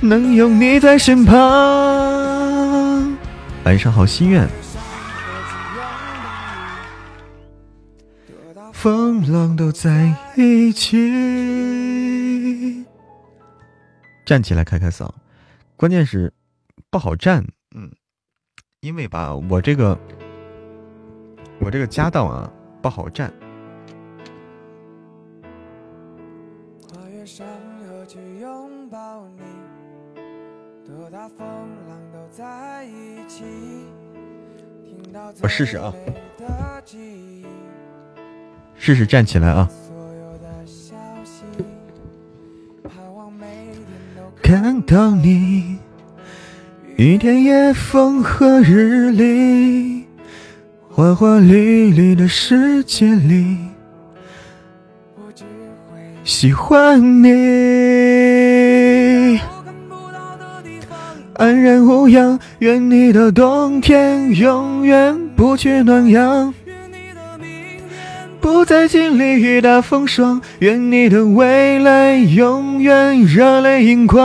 [0.00, 3.16] 能有你在身旁。
[3.62, 4.48] 晚上好，心愿。
[8.72, 10.98] 风浪都在一起，
[14.24, 15.10] 站起来开开嗓，
[15.76, 16.32] 关键是
[16.90, 17.44] 不好站，
[17.74, 17.90] 嗯，
[18.80, 19.98] 因为吧，我这个
[21.60, 22.50] 我这个家道啊
[22.80, 23.32] 不好站。
[35.40, 35.92] 我试试啊。
[38.74, 39.68] 试试站起来啊！
[44.54, 45.78] 看到你，
[46.98, 50.04] 一天夜风和日丽，
[50.90, 53.56] 花花绿绿的世界里，
[56.22, 57.30] 喜欢你，
[61.36, 62.38] 安然无恙。
[62.58, 66.52] 愿你的冬天永远不缺暖阳。
[68.42, 74.20] 不再经历雨打风霜，愿你的未来永远热泪盈眶。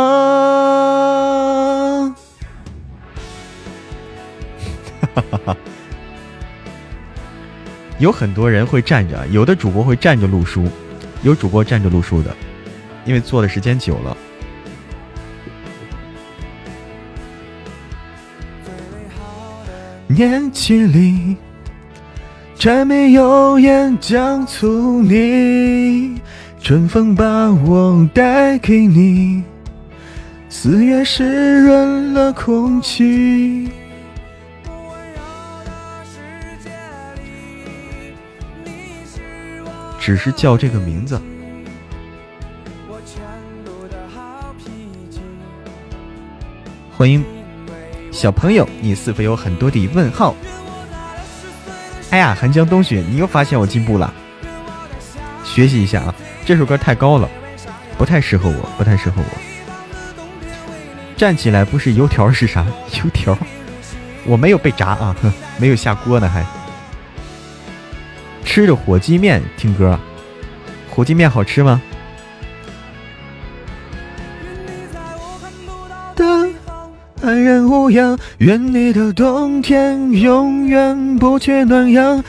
[5.13, 5.55] 哈哈哈！
[7.99, 10.67] 有很多人会站着，有的主播会站着录书，
[11.21, 12.35] 有主播站着录书的，
[13.05, 14.17] 因为坐的时间久了。
[20.07, 21.37] 年纪里。
[22.59, 26.19] 柴米油盐酱醋泥，
[26.59, 29.43] 春风把我带给你，
[30.49, 33.69] 四月湿润了空气。
[39.99, 41.21] 只是叫这个名字。
[46.97, 47.23] 欢迎
[48.11, 50.33] 小朋友，你是否有很多的问号？
[52.09, 54.13] 哎呀，寒江冬雪，你又发现我进步了，
[55.43, 56.15] 学习一下啊！
[56.45, 57.29] 这首歌太高了，
[57.97, 59.25] 不太适合我，不太适合我。
[61.17, 62.65] 站起来不是油条是啥？
[62.93, 63.37] 油条？
[64.25, 65.15] 我没有被炸啊，
[65.59, 66.45] 没有下锅呢还。
[68.45, 69.99] 吃着火鸡面听歌，
[70.89, 71.81] 火鸡面好吃吗？
[77.21, 82.23] 安然无恙，愿你的冬天永远不缺暖阳。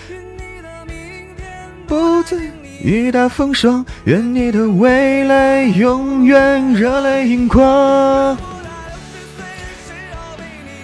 [1.86, 2.36] 不再
[2.82, 8.36] 雨打风霜，愿你的未来永远热泪盈眶。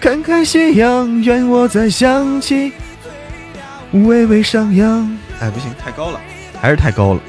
[0.00, 2.72] 看看夕阳，愿我再想起，
[3.92, 5.18] 微微上扬。
[5.40, 6.20] 哎，不行，太高了，
[6.60, 7.20] 还是太高了。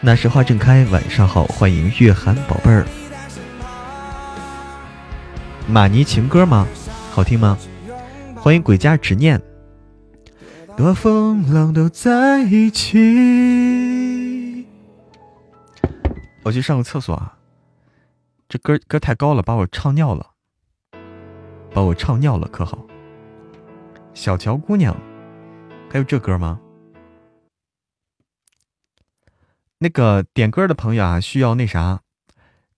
[0.00, 2.86] 那时花正开，晚上好，欢迎月寒宝贝儿。
[5.68, 6.64] 马尼情歌吗？
[7.10, 7.58] 好听吗？
[8.36, 9.42] 欢迎鬼家执念。
[10.76, 14.64] 多风浪都在一起。
[16.44, 17.36] 我去上个厕所啊！
[18.48, 20.30] 这歌歌太高了，把我唱尿了，
[21.74, 22.86] 把我唱尿了，可好？
[24.14, 24.96] 小乔姑娘，
[25.90, 26.60] 还有这歌吗？
[29.78, 32.02] 那个点歌的朋友啊，需要那啥，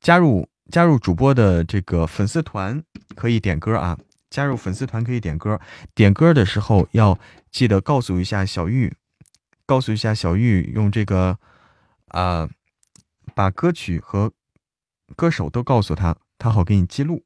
[0.00, 0.48] 加入。
[0.70, 2.82] 加入主播的这个粉丝团
[3.16, 3.98] 可以点歌啊！
[4.28, 5.58] 加入粉丝团可以点歌，
[5.94, 7.18] 点歌的时候要
[7.50, 8.94] 记得告诉一下小玉，
[9.64, 11.38] 告诉一下小玉用这个
[12.08, 12.50] 啊，
[13.34, 14.30] 把歌曲和
[15.16, 17.24] 歌手都告诉他，他好给你记录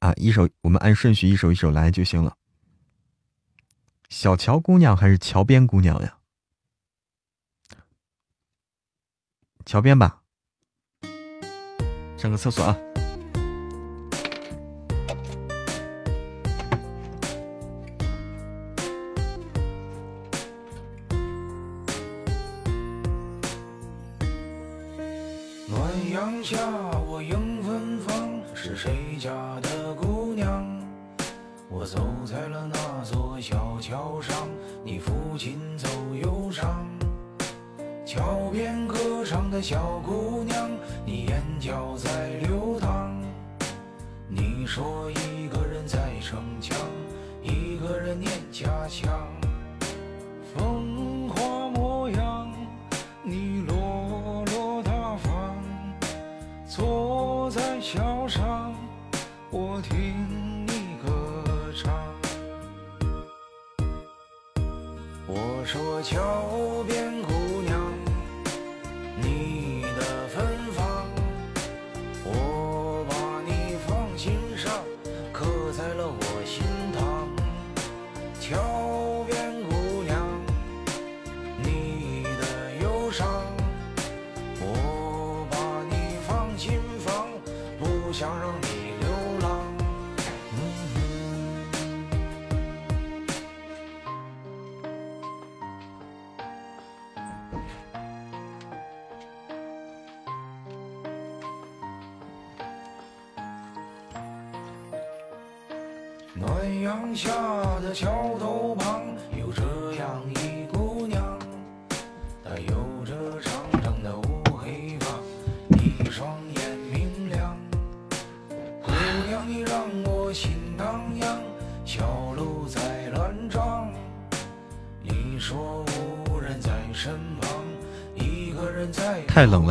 [0.00, 0.12] 啊！
[0.16, 2.36] 一首我们按顺序一首一首来就行了。
[4.08, 6.18] 小乔姑娘还是桥边姑娘呀？
[9.64, 10.21] 桥边吧。
[12.22, 12.91] 上个厕所啊！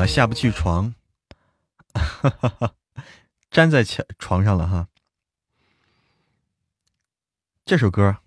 [0.08, 0.94] 下不去床，
[3.52, 4.88] 粘在墙床上了哈。
[7.66, 8.18] 这首歌，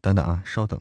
[0.00, 0.80] 等等啊，稍等。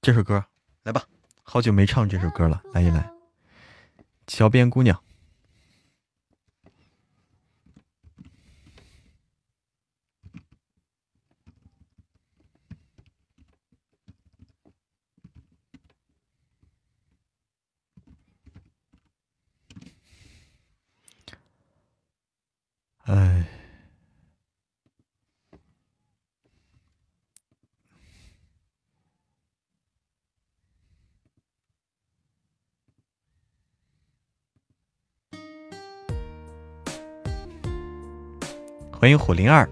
[0.00, 0.44] 这首歌
[0.82, 1.06] 来吧，
[1.42, 3.00] 好久没唱这首歌了，来一来，
[4.26, 4.96] 《桥边姑娘》。
[23.06, 23.44] 哎，
[38.92, 39.68] 欢迎虎灵儿。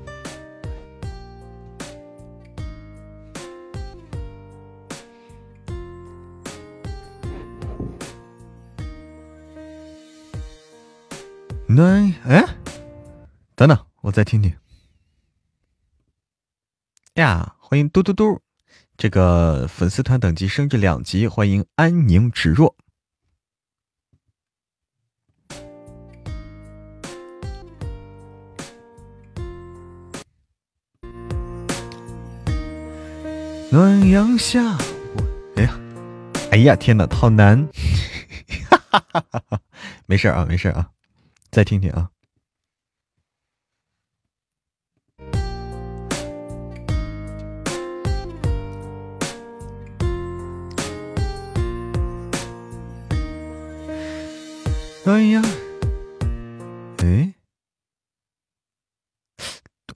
[14.14, 14.56] 再听听。
[17.14, 18.40] 呀，欢迎嘟嘟嘟，
[18.96, 22.76] 这个粉丝团等级升至两级，欢迎安宁芷若。
[33.72, 34.78] 暖阳下，
[35.16, 35.24] 我
[35.56, 35.80] 哎呀，
[36.52, 37.68] 哎呀，天哪，好难！
[40.06, 40.92] 没事啊，没事啊，
[41.50, 42.13] 再听听啊。
[55.06, 55.42] 哎呀，
[57.02, 57.34] 哎，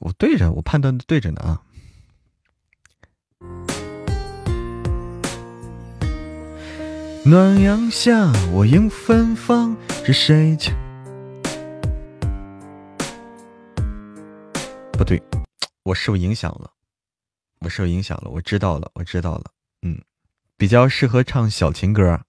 [0.00, 1.62] 我对着，我判断的对着呢啊。
[7.24, 10.72] 暖阳下，我迎芬芳，是谁家？
[14.92, 15.22] 不对，
[15.84, 16.70] 我受影响了，
[17.60, 20.02] 我受影响了，我知道了，我知道了，嗯，
[20.58, 22.20] 比较适合唱小情歌。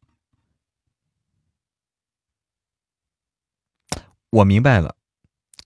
[4.31, 4.95] 我明白了，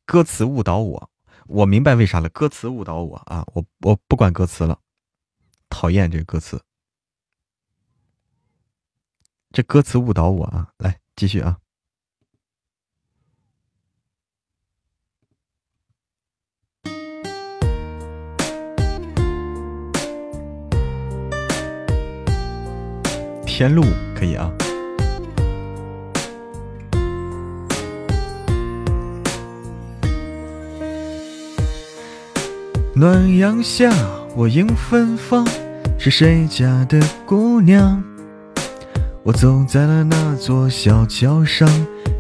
[0.06, 1.10] 歌词误导我，
[1.48, 3.46] 我明白为啥了，歌词误导我啊！
[3.54, 4.80] 我我不管歌词了，
[5.68, 6.64] 讨厌这个歌词。
[9.52, 10.72] 这歌词误导我啊！
[10.78, 11.60] 来继续啊！
[23.46, 23.84] 天路
[24.16, 24.50] 可以啊！
[32.96, 33.92] 暖阳下，
[34.36, 35.44] 我迎芬芳，
[35.98, 38.04] 是谁家的姑娘？
[39.24, 41.68] 我走在了那座小桥上，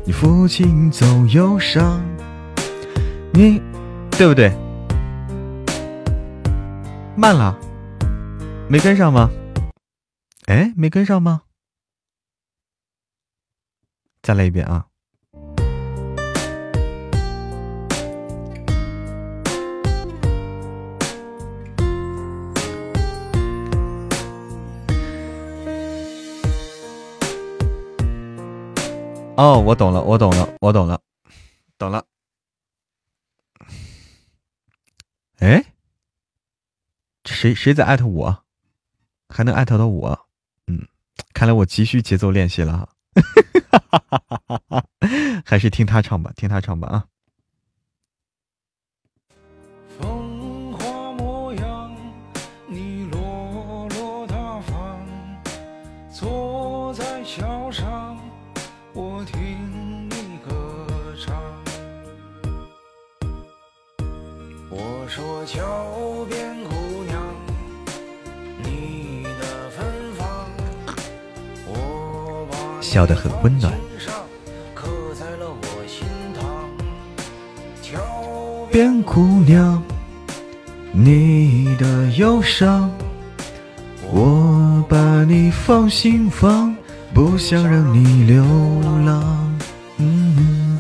[0.03, 2.03] 你抚琴奏忧伤。
[3.33, 3.61] 你
[4.17, 4.51] 对不对？
[7.15, 7.55] 慢了，
[8.67, 9.29] 没跟上吗？
[10.47, 11.43] 哎，没跟上吗？
[14.23, 14.87] 再来一遍啊！
[29.35, 30.99] 哦，我懂了，我懂了，我懂了，
[31.77, 32.05] 懂了。
[35.39, 35.63] 哎，
[37.25, 38.45] 谁谁在艾特我？
[39.29, 40.27] 还能艾特到我？
[40.67, 40.87] 嗯，
[41.33, 42.87] 看来我急需节奏练习了 哈。
[45.43, 47.07] 还是听他唱吧，听他唱吧啊。
[72.93, 73.73] 笑得很温暖。
[78.71, 79.81] 边姑娘，
[80.91, 82.91] 你的忧伤，
[84.11, 86.75] 我把你放心房，
[87.15, 88.43] 不想让你流
[89.03, 89.59] 浪。
[89.97, 90.77] 嗯。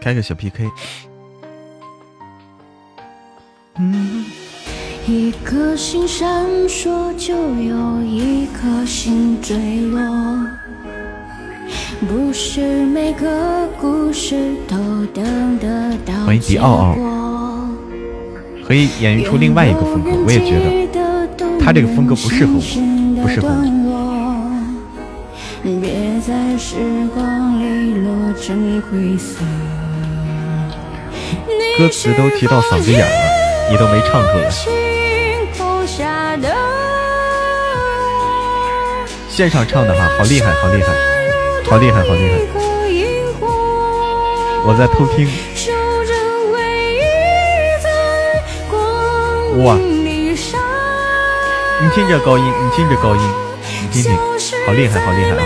[0.00, 0.70] 开个小 PK。
[5.06, 10.00] 一颗心闪烁，就有一颗星坠落。
[12.08, 14.76] 不是每个故事都
[15.14, 16.94] 等得到欢迎迪奥奥，
[18.66, 20.10] 可以演绎出另外一个风格。
[20.26, 20.58] 我也觉
[20.92, 21.28] 得
[21.58, 22.60] 他这个风格不适合我，
[23.22, 23.98] 不适合我。
[25.62, 26.76] 别在时
[27.14, 29.44] 光里落成灰色。
[31.78, 33.29] 歌词都提到嗓子眼了，
[33.70, 34.50] 你都没唱出来。
[39.28, 40.92] 线上唱的哈，好厉害，好厉害，
[41.70, 42.40] 好厉害，好厉害！
[44.66, 45.26] 我在偷听。
[49.64, 49.76] 哇！
[51.82, 53.22] 你听这高音，你听这高音，
[53.80, 54.18] 你听听，
[54.66, 55.44] 好厉害，好厉害啊！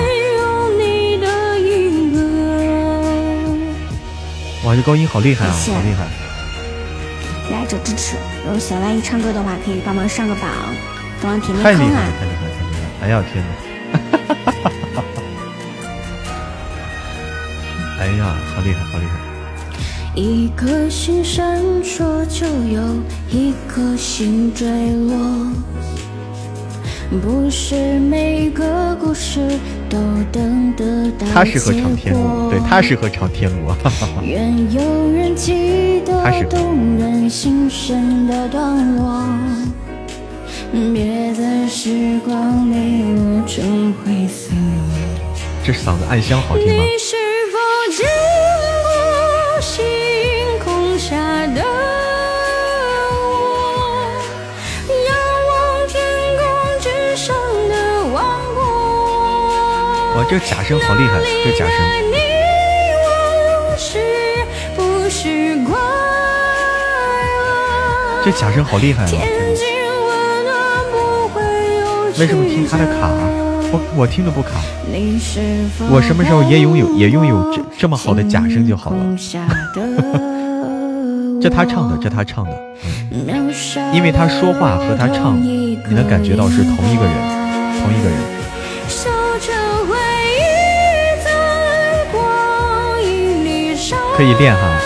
[4.64, 6.23] 哇，这高音好厉害啊，好厉害！
[7.78, 10.50] 支持，如果小万一唱歌的话，可以帮忙上个榜，
[11.20, 11.76] 帮忙填填坑啊！
[11.76, 12.86] 太厉害了，太厉害了，太厉害了！
[13.02, 13.50] 哎呀，天哪！
[18.00, 19.14] 哎呀，好厉害，好厉害！
[20.14, 22.80] 一颗星闪烁，就有
[23.30, 24.66] 一颗星坠
[25.08, 25.16] 落。
[27.22, 29.40] 不是每个故事
[31.32, 33.72] 他适合唱天路，对他适合唱天路。
[34.22, 39.24] 愿有人记得动人心声的段落。
[40.92, 44.50] 别在时光里落成灰色。
[45.64, 46.82] 这嗓子暗香好听吗？
[60.24, 61.76] 哇，这假声好厉害，这假声。
[68.24, 69.10] 这假声好厉害啊！
[72.18, 73.10] 为什么听他的卡？
[73.70, 74.52] 我我听的不卡。
[75.90, 78.96] 我什么时候也拥有也拥有这这么好的假声就好了。
[81.42, 82.52] 这他唱的，这他唱的，
[83.92, 87.12] 因为他说话和他唱，你能感觉到是同一个人，
[87.82, 88.18] 同一个人。
[94.16, 94.78] 可以练哈，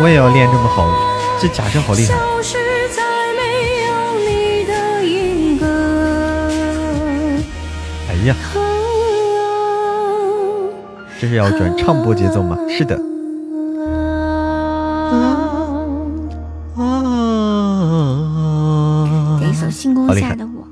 [0.00, 0.88] 我也要练这么好，
[1.40, 2.14] 这假声好厉害。
[8.26, 8.34] 呀，
[11.20, 12.58] 这是要转唱播节奏吗？
[12.68, 12.96] 是的。
[19.40, 20.64] 这一首《星空下的我》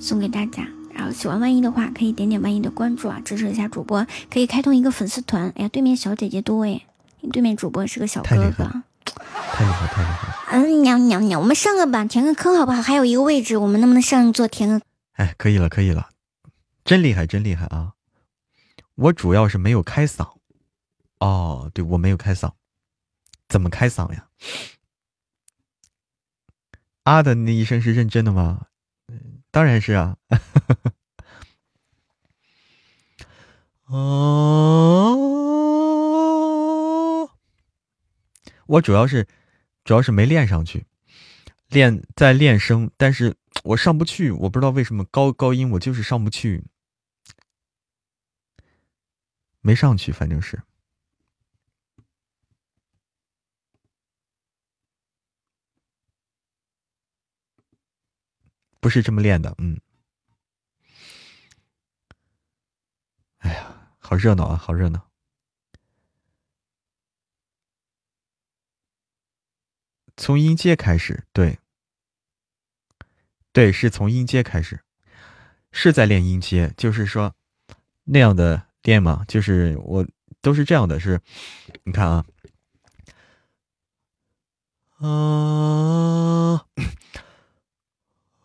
[0.00, 5.52] 送给大家，然后喜欢万一的话，可以点点万一的关注啊，支持一下主播，可以开通一个粉丝团。
[5.56, 6.80] 哎呀，对面小姐姐多哎，
[7.24, 8.64] 你对面主播是个小哥哥，太厉害，
[9.54, 10.34] 太厉害！
[10.50, 12.82] 嗯，娘娘娘，我们上个榜填个坑好不好？
[12.82, 14.82] 还有一个位置，我们能不能上座填个？
[15.14, 16.10] 哎，可以了，可以了。
[16.84, 17.94] 真厉害，真厉害啊！
[18.96, 20.34] 我主要是没有开嗓。
[21.18, 22.52] 哦，对，我没有开嗓，
[23.48, 24.26] 怎么开嗓呀？
[27.04, 28.66] 啊的那一声是认真的吗？
[29.50, 30.18] 当然是啊。
[33.86, 35.14] 哦，
[38.66, 39.26] 我主要是
[39.84, 40.86] 主要是没练上去，
[41.68, 46.64] 练在练声，但是我上不去，我不知道为什么高高音我就是上不去。
[49.60, 50.62] 没上去，反正是。
[58.80, 59.80] 不是这么练的，嗯。
[63.38, 65.13] 哎呀，好热闹啊，好热闹！
[70.16, 71.58] 从音阶开始，对，
[73.52, 74.80] 对，是从音阶开始，
[75.72, 77.34] 是在练音阶，就是说
[78.04, 80.06] 那样的练嘛，就是我
[80.40, 81.20] 都是这样的，是，
[81.82, 82.24] 你看啊，
[84.98, 86.66] 啊，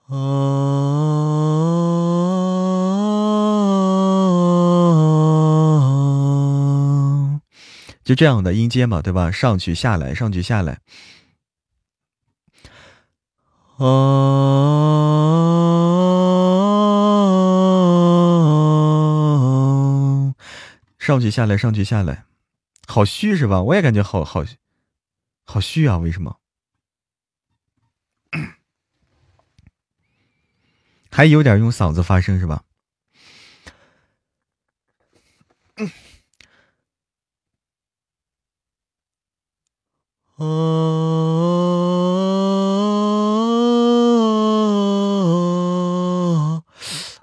[0.08, 0.16] 啊，
[8.04, 9.30] 就这样的音阶嘛，对吧？
[9.32, 10.82] 上去下来，上去下来。
[13.80, 13.86] 啊，
[20.98, 22.26] 上去下来，上去下来，
[22.88, 23.62] 好虚是吧？
[23.62, 24.44] 我也感觉好好
[25.46, 25.98] 好虚啊！
[25.98, 26.40] 为什么？
[31.10, 32.66] 还有点用嗓子发声是吧？
[40.36, 40.46] 啊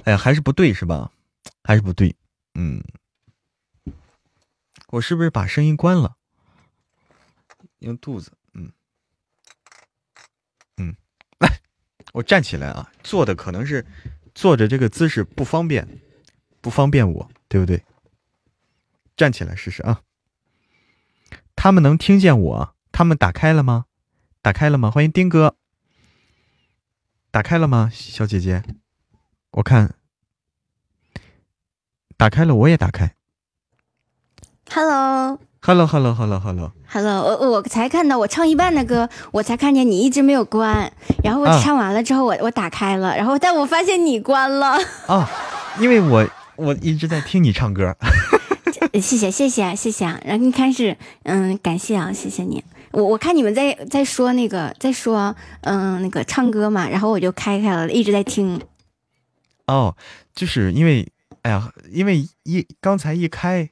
[0.07, 1.11] 哎，还是不对是吧？
[1.65, 2.15] 还是不对，
[2.55, 2.81] 嗯，
[4.87, 6.17] 我是不是把声音关了？
[7.81, 8.71] 用肚子，嗯，
[10.77, 10.95] 嗯，
[11.41, 11.61] 来，
[12.13, 13.85] 我站起来啊，坐的可能是
[14.33, 16.01] 坐着这个姿势不方便，
[16.61, 17.85] 不方便我，对不对？
[19.17, 20.03] 站起来试试啊！
[21.57, 22.77] 他们能听见我？
[22.93, 23.87] 他们打开了吗？
[24.41, 24.89] 打开了吗？
[24.89, 25.57] 欢迎丁哥，
[27.33, 27.91] 打开了吗？
[27.93, 28.63] 小姐姐。
[29.57, 29.95] 我看，
[32.19, 33.15] 打开了，我也打开。
[34.71, 37.23] Hello，Hello，Hello，Hello，Hello。
[37.23, 40.93] 我我才看到我唱一半的歌，我才看见你一直没有关。
[41.25, 44.79] 然后我唱完了之后，我我打开了，然后但我发现你关了。
[45.07, 45.27] 啊，
[45.81, 47.97] 因为我我一直在听你唱歌。
[48.93, 50.21] 谢谢谢谢谢谢啊！
[50.23, 52.63] 然后一开始嗯，感谢啊，谢谢你。
[52.91, 58.61] 我我看你们在在说那个在说嗯那个唱歌嘛，然后我就开开了，一直在听。
[59.67, 59.97] 哦，
[60.35, 61.13] 就是因为，
[61.43, 63.71] 哎呀，因为一刚才一开，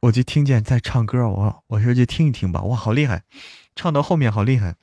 [0.00, 3.22] 我就听见在唱歌，我我说就听一听吧，哇，好厉害，
[3.74, 4.76] 唱到后面好厉害。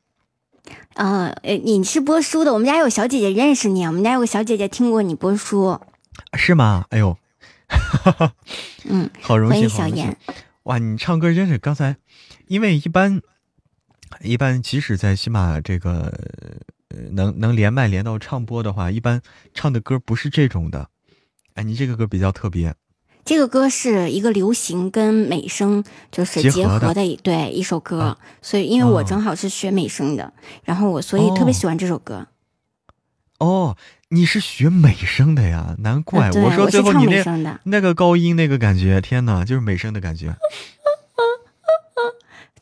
[0.96, 5.80] 啊，呃，你是播书的，我们家有小姐姐认识你，我们家有个小姐姐听过你播书，
[6.34, 6.86] 是吗？
[6.90, 7.18] 哎呦，
[8.86, 10.18] 嗯， 好荣幸，小妍。
[10.64, 11.98] 哇，你唱歌真是刚才，
[12.48, 13.22] 因为一般，
[14.22, 16.20] 一般即使在喜马这个。
[17.12, 19.22] 能能连麦连到唱播的话，一般
[19.54, 20.90] 唱的歌不是这种的。
[21.56, 22.76] 哎，你这个歌比较特别。
[23.26, 30.32] 这个歌是一个流行跟美声就是结合的一对一首歌，所以因为我正好是学美声的，
[30.64, 32.28] 然后我所以特别喜欢这首歌。
[33.40, 33.76] 哦，
[34.10, 35.76] 你是学美声的呀？
[35.80, 40.34] 难怪我说最后你那那个高音那个感觉，天哪，就是美声的感觉。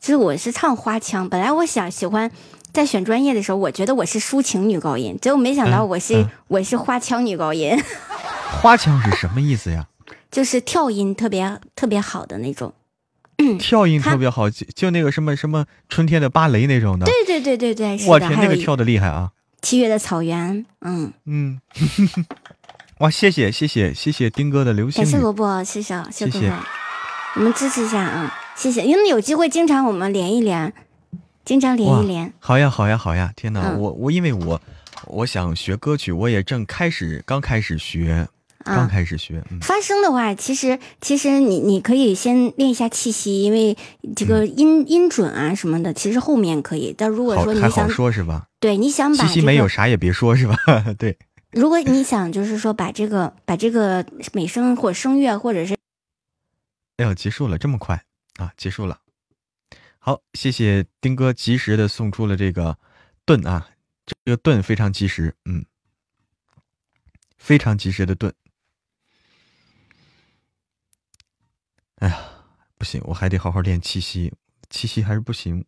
[0.00, 2.30] 其实我是唱花腔，本来我想喜欢。
[2.76, 7.74] 在选专业的时候，我觉得我是抒情女高音，结果没想到我是我是花腔女高音。
[8.60, 9.86] 花腔是什么意思呀？
[10.30, 12.74] 就是跳音特别特别好的那种。
[13.58, 17.06] 跳音特别好，就就那个什么什么春天的芭蕾那种的。
[17.06, 19.30] 对对对对对，我天，那个跳的厉害啊！
[19.62, 21.58] 七月的草原，嗯嗯，
[23.00, 26.52] 哇，谢谢谢谢谢谢丁哥的流星感谢萝卜，谢谢谢谢，
[27.36, 30.74] 我们支持一下啊，谢谢，因为有机会经常我们连一连。
[31.46, 33.32] 经常连一连，好呀，好呀，好呀！
[33.36, 34.60] 天哪，我我因为我
[35.06, 38.28] 我想学歌曲，我也正开始刚开始学，
[38.64, 39.44] 刚开始学。
[39.62, 43.76] 发声的话，其实其实你你可以先练一下气息，因为
[44.16, 46.92] 这个音音准啊什么的，其实后面可以。
[46.98, 48.48] 但如果说你想说是吧？
[48.58, 50.56] 对，你想把气息没有啥也别说是吧？
[50.98, 51.16] 对。
[51.52, 55.76] 如果你想就是说把这个把这个美声或声乐或者是，
[56.96, 58.02] 哎呦，结束了这么快
[58.38, 58.50] 啊！
[58.56, 58.98] 结束了。
[60.06, 62.78] 好，谢谢丁哥及时的送出了这个
[63.24, 63.68] 盾啊，
[64.06, 65.66] 这个盾非常及时，嗯，
[67.36, 68.32] 非常及时的盾。
[71.96, 72.46] 哎呀，
[72.78, 74.32] 不行，我还得好好练气息，
[74.70, 75.66] 气息还是不行，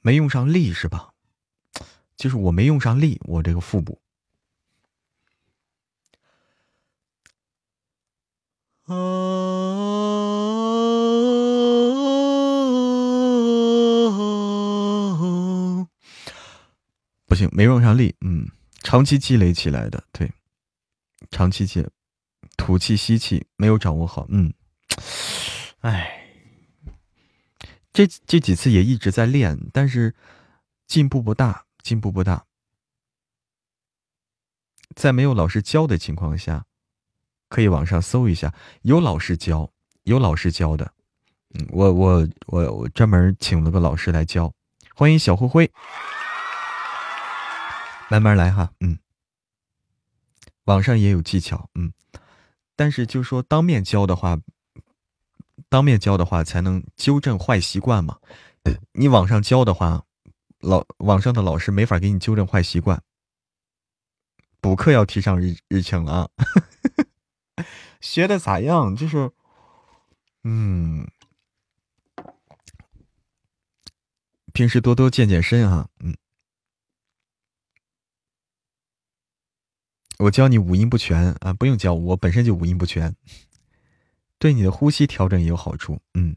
[0.00, 1.14] 没用上力是吧？
[2.16, 4.02] 就是我没用上力，我这个腹部。
[17.32, 18.46] 不行，没用上力，嗯，
[18.82, 20.30] 长期积累起来的，对，
[21.30, 21.88] 长期积，
[22.58, 24.52] 吐气吸气没有掌握好，嗯，
[25.80, 26.28] 哎，
[27.90, 30.14] 这这几次也一直在练，但是
[30.86, 32.44] 进步不大，进步不大。
[34.94, 36.66] 在没有老师教的情况下，
[37.48, 39.72] 可以网上搜一下，有老师教，
[40.02, 40.92] 有老师教的。
[41.54, 44.52] 嗯，我我我我专门请了个老师来教。
[44.94, 45.72] 欢迎小灰灰，
[48.12, 48.74] 慢慢来哈。
[48.80, 48.98] 嗯，
[50.64, 51.94] 网上也有技巧，嗯，
[52.76, 54.38] 但是就说当面教的话，
[55.70, 58.18] 当面教的话才能纠正坏习惯嘛。
[58.92, 60.04] 你网上教的话，
[60.58, 63.02] 老网上的老师没法给你纠正坏习惯。
[64.60, 66.28] 补课要提上日日程了啊！
[68.02, 68.94] 学的咋样？
[68.94, 69.30] 就是，
[70.44, 71.08] 嗯，
[74.52, 75.88] 平时多多健健身啊。
[76.00, 76.14] 嗯，
[80.18, 83.14] 我教你五音不全啊，不用教，我本身就五音不全，
[84.38, 86.00] 对你的呼吸调整也有好处。
[86.14, 86.36] 嗯，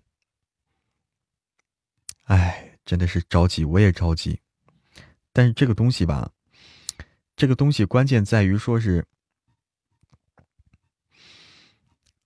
[2.23, 4.39] 哎，真的是着急，我也着急，
[5.31, 6.31] 但是这个东西吧。
[7.35, 9.05] 这个东西关键在于说是，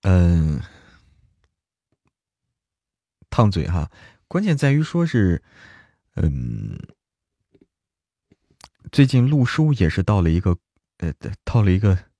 [0.02, 0.62] 嗯，
[3.28, 3.90] 烫嘴哈。
[4.28, 5.42] 关键在于说是，
[6.14, 6.78] 嗯，
[8.92, 10.56] 最近录书也是到了一个，
[11.00, 12.10] 呃，到了一个，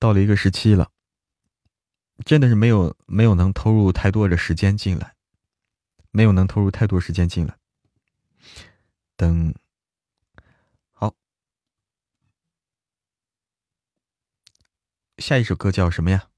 [0.00, 0.90] 到了一个时期了，
[2.24, 5.14] 真的是没有没有能投入太多的时间进来，
[6.10, 7.56] 没有能投入太多时间进来，
[9.16, 9.54] 等。
[10.90, 11.14] 好
[15.18, 16.28] 下一首歌叫什么呀？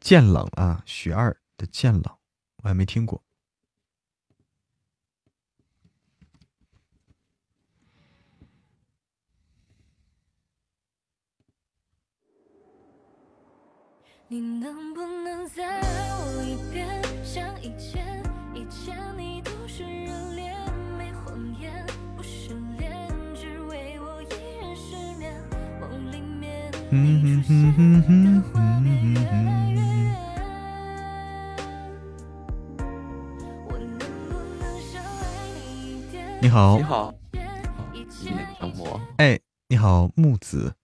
[0.00, 2.18] 渐冷啊，雪二的渐冷，
[2.62, 3.24] 我还没听过。
[14.30, 16.86] 你能不能再爱我一遍，
[17.24, 18.22] 像以前，
[18.54, 20.54] 以前你都是热恋，
[20.98, 22.92] 没谎言，不失恋。
[26.90, 29.24] 嗯哼哼哼哼哼哼。
[36.40, 37.14] 你好，你好，
[38.10, 40.77] 小木，哎，你好，木子。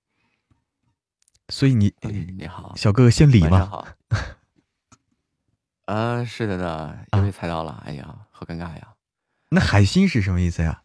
[1.54, 1.94] 所以你，
[2.36, 3.64] 你好，小哥哥姓李吗？
[3.64, 3.86] 好。
[5.84, 8.96] 啊， 是的呢，又被猜到了，哎呀，好尴尬呀。
[9.50, 10.82] 那海星是什么意思呀？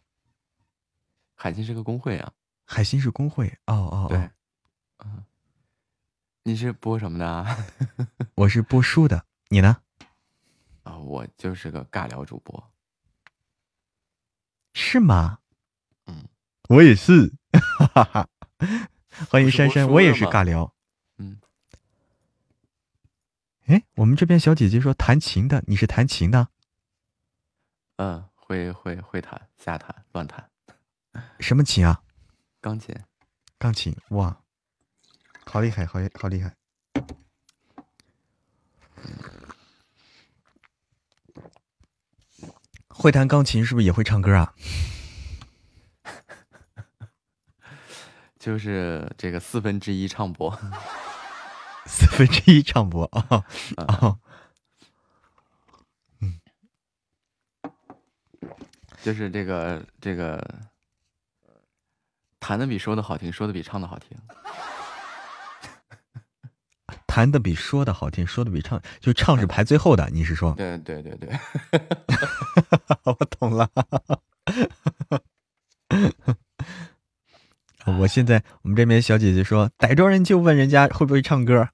[1.34, 2.32] 海星是个工会啊。
[2.64, 4.30] 海星是工会，哦哦，对。
[5.04, 5.24] 嗯，
[6.44, 7.44] 你是播什么的？
[8.36, 9.78] 我是播书的，你呢？
[10.84, 12.72] 啊，我就是个尬聊主播，
[14.74, 15.40] 是吗？
[16.06, 16.28] 嗯，
[16.68, 17.34] 我也是，
[17.76, 18.28] 哈哈哈。
[19.28, 20.72] 欢迎珊珊，我也是尬聊。
[21.18, 21.40] 嗯，
[23.66, 26.48] 哎，我们这边小姐姐说弹琴的，你是弹琴的？
[27.96, 30.48] 嗯，会会会弹，瞎弹乱弹。
[31.38, 32.02] 什么琴啊？
[32.60, 32.94] 钢琴，
[33.58, 34.40] 钢琴，哇！
[35.44, 36.54] 好厉害，好好厉害！
[42.88, 44.54] 会弹钢琴是不是也会唱歌啊？
[48.40, 50.50] 就是这个四分之一唱播，
[51.84, 53.44] 四分之一唱播啊
[53.76, 54.16] 啊！
[56.20, 56.40] 嗯，
[59.02, 60.42] 就是这个这个，
[62.40, 64.16] 弹的比说的好听，说的比唱的好听。
[67.06, 70.54] 弹的比说的好听，说的比唱就唱是排最后的，你是说？
[70.54, 71.38] 对对对对，
[73.04, 73.68] 我懂了。
[77.98, 81.68] 我现在我们这边小姐姐说，逮着人就问人家会不会唱歌。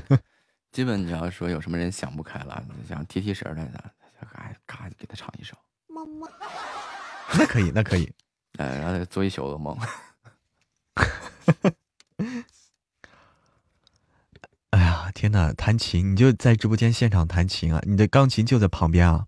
[0.72, 3.92] 基本你要说有什么人想不开了，想提提神的，
[4.34, 5.56] 哎嘎给他唱一首。
[5.88, 6.30] 么么。
[7.38, 8.12] 那可以，那可以。
[8.58, 9.76] 哎，然后做一宿噩梦。
[14.70, 17.80] 哎呀，天呐，弹琴你就在直播间现场弹琴啊？
[17.86, 19.26] 你的钢琴就在旁边啊？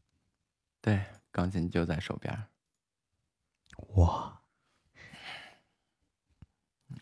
[0.80, 2.44] 对，钢琴就在手边。
[3.94, 4.37] 哇，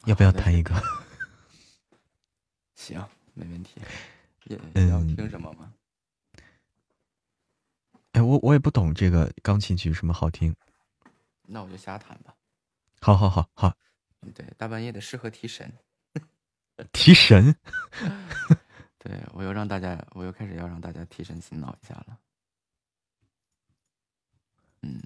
[0.07, 0.75] 要不要弹一个？
[2.75, 3.05] 行，
[3.35, 3.81] 没问题。
[4.45, 4.57] 也
[4.89, 5.73] 要听什么吗？
[8.13, 10.55] 哎，我我也不懂这个钢琴曲什么好听。
[11.43, 12.35] 那我就瞎弹吧。
[13.01, 13.77] 好好好好。
[14.35, 15.73] 对，大半夜的适合提神。
[16.93, 17.57] 提神，
[18.99, 22.19] 对我又让大家，我又开始要让大家提神醒脑一下了。
[24.83, 25.03] 嗯，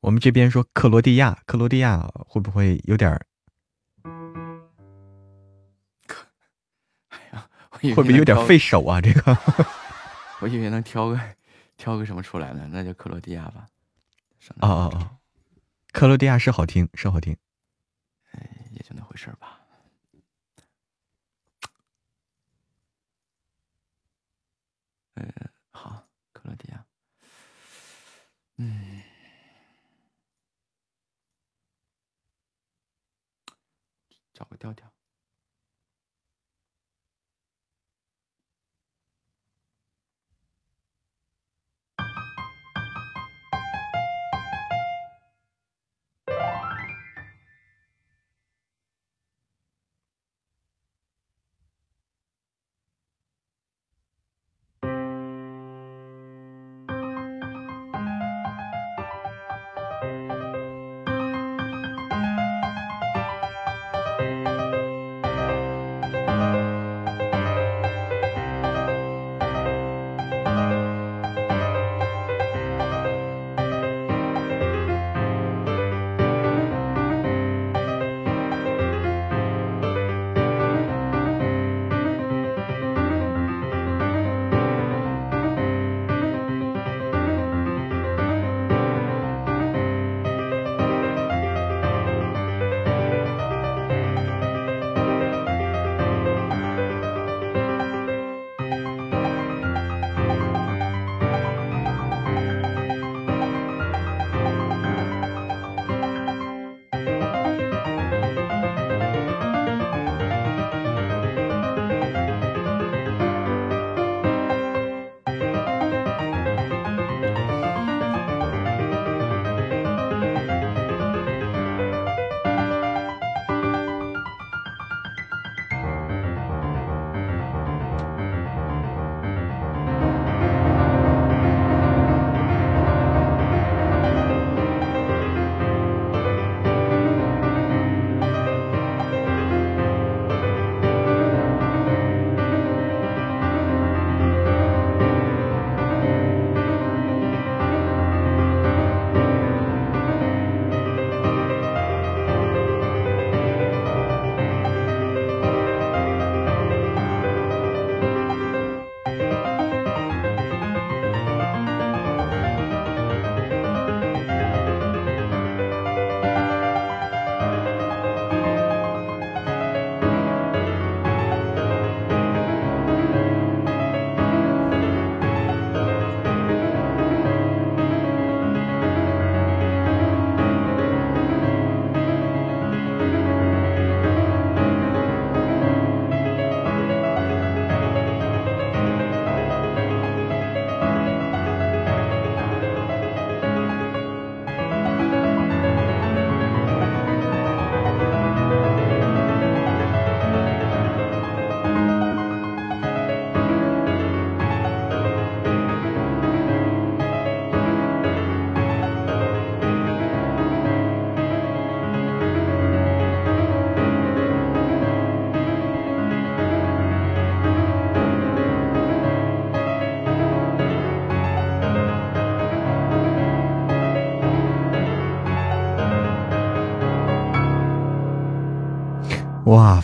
[0.00, 3.20] 我们这边说克罗地亚，克罗地亚会不会有点？
[7.80, 9.00] 会不会有点费手啊？
[9.00, 9.36] 这个，
[10.40, 11.20] 我以为能挑个
[11.76, 12.68] 挑个什么出来呢？
[12.72, 13.66] 那就克罗地亚吧。
[14.60, 15.18] 哦哦哦！
[15.92, 17.36] 克罗地亚是好听，是好听。
[18.32, 19.60] 哎，也就那回事吧。
[25.14, 25.24] 呃，
[25.70, 26.84] 好，克罗地亚。
[28.58, 29.02] 嗯，
[34.32, 34.90] 找个调调。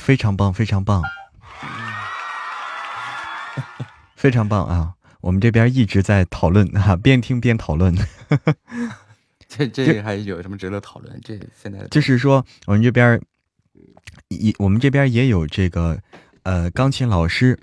[0.02, 1.00] 非常棒，非常棒，
[4.16, 4.94] 非常棒啊！
[5.20, 7.94] 我们这边一直在讨论啊，边听边讨论。
[9.46, 11.20] 这这还有什么值得讨论？
[11.22, 13.22] 这现在就是说，我们这边
[14.26, 16.00] 也我们这边也有这个
[16.42, 17.60] 呃钢琴老师，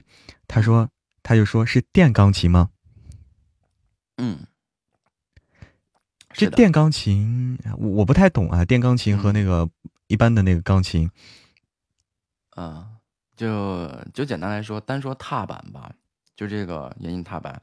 [0.48, 0.88] 他说
[1.22, 2.70] 他就说是电钢琴吗？
[4.16, 4.48] 嗯，
[6.32, 9.70] 这电钢琴我不太懂啊，电钢琴和那个
[10.07, 11.11] 一般的那个钢琴。
[12.61, 12.86] 嗯，
[13.38, 15.95] 就就简单来说，单说踏板吧，
[16.36, 17.61] 就这个延音踏板，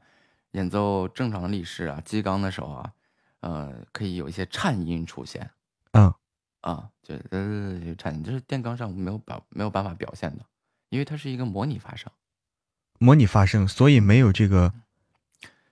[0.53, 2.93] 演奏正常的立式啊、击钢的时候啊，
[3.41, 5.51] 呃，可以有一些颤音出现。
[5.91, 6.11] 嗯，
[6.61, 10.43] 啊，就呃颤音，就是电钢上没有表没有办法表现的，
[10.89, 12.11] 因为它是一个模拟发声，
[12.97, 14.73] 模拟发声，所以没有这个，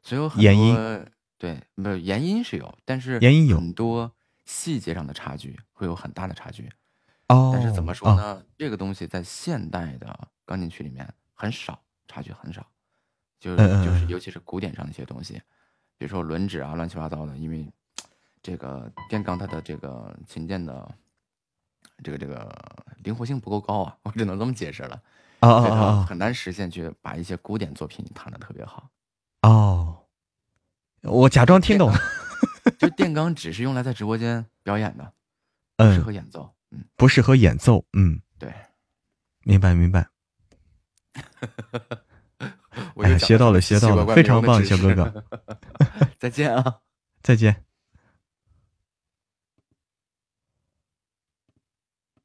[0.03, 1.05] 所以有很多，
[1.39, 4.11] 对，没有延音是有，但是延音有很多
[4.45, 6.71] 细节上的差距，会有很大的差距。
[7.27, 8.43] 哦，但是怎么说呢？
[8.57, 12.65] 这个东西在现代的钢琴曲里面很少，差距很少，
[13.39, 15.41] 就就是尤其是古典上的一些东西，
[15.97, 17.67] 比如说轮指啊，乱七八糟的，因为
[18.41, 20.95] 这个电钢它的这个琴键的
[22.03, 25.01] 这个这个灵活性不够高啊，我只能这么解释了。
[25.39, 28.89] 啊哦哦，很难实现去把一些古典作品弹的特别好。
[29.41, 30.05] 哦，
[31.01, 31.99] 我假装听懂了，
[32.79, 35.13] 就电钢只是用来在直播间表演的，
[35.75, 36.64] 不，适合演奏，嗯，
[36.95, 38.53] 不适合演奏，嗯，对，
[39.43, 40.07] 明白明白。
[42.97, 45.25] 哎呀，学到了学到了，非常棒，小哥哥。
[46.19, 46.81] 再见啊，
[47.21, 47.63] 再见。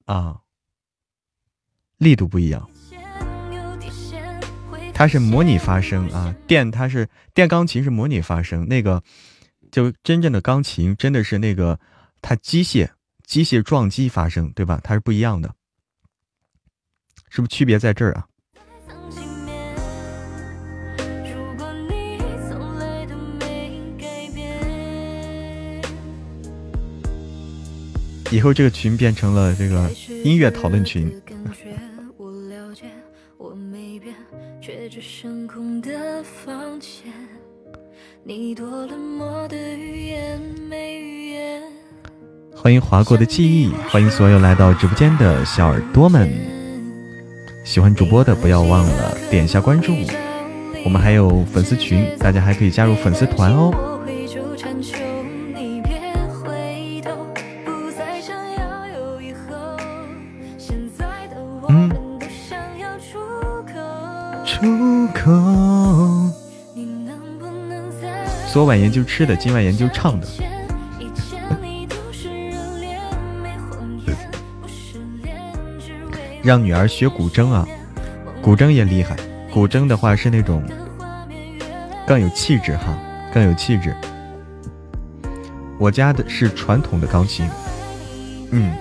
[0.06, 0.40] 啊，
[1.98, 2.68] 力度不一样。
[4.92, 9.02] 它是模拟发声啊，电它是电钢琴是模拟发声，那个
[9.70, 11.78] 就真正的钢琴真的是那个
[12.20, 12.90] 它机械
[13.30, 14.80] 机械撞击发生，对吧？
[14.82, 15.54] 它是不一样的，
[17.28, 18.26] 是不是区别在这儿啊？
[28.32, 29.88] 以后这个群变成了这个
[30.24, 31.08] 音乐讨论群。
[42.62, 46.30] 欢迎划过的记忆，欢迎所有来到直播间的小耳朵们。
[47.64, 49.94] 喜欢主播的不要忘了点一下关注，
[50.84, 53.72] 我们还有粉丝群，大家还可以加入粉丝团哦。
[61.70, 61.90] 嗯，
[64.44, 65.30] 出口。
[68.52, 70.26] 昨晚研究吃的，今晚研究唱的。
[76.50, 77.64] 让女儿学古筝啊，
[78.42, 79.14] 古筝也厉害。
[79.52, 80.60] 古筝的话是那种
[82.04, 82.98] 更有气质哈，
[83.32, 83.94] 更有气质。
[85.78, 87.48] 我家的是传统的钢琴，
[88.50, 88.74] 嗯。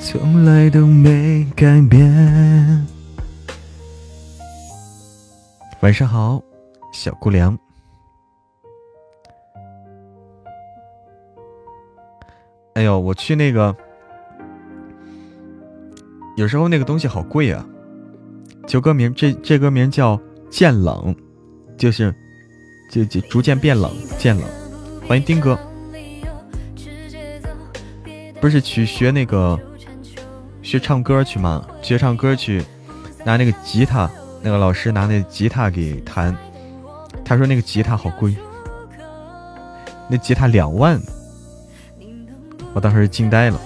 [0.00, 2.73] 从来都没改变。
[5.84, 6.42] 晚上好，
[6.94, 7.58] 小姑娘。
[12.72, 13.76] 哎呦，我去那个，
[16.38, 17.62] 有时候那个东西好贵啊。
[18.66, 20.16] 就歌名，这这歌名叫
[20.48, 21.14] 《渐冷》，
[21.76, 22.10] 就是
[22.90, 24.44] 就就逐渐变冷，渐冷。
[25.06, 25.54] 欢迎丁哥，
[28.40, 29.60] 不是去学那个。
[30.62, 31.68] 学唱歌去吗？
[31.82, 32.64] 学唱歌去，
[33.22, 34.10] 拿那个吉他，
[34.44, 36.36] 那个老师拿那吉他给弹。
[37.24, 38.36] 他说那个吉他好贵，
[40.10, 41.00] 那吉他两万，
[42.74, 43.58] 我当时惊呆了。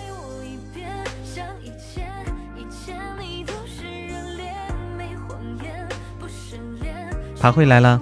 [7.40, 8.00] 他会来了，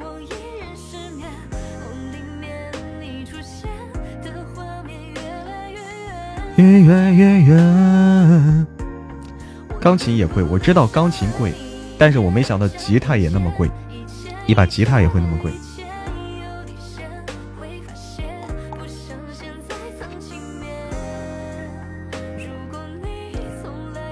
[6.57, 8.67] 越远越远。
[9.81, 11.55] 钢琴也贵，我知道钢琴贵，
[11.99, 13.71] 但是我没想到吉他也那么贵，
[14.47, 15.51] 一把吉他也会那么贵。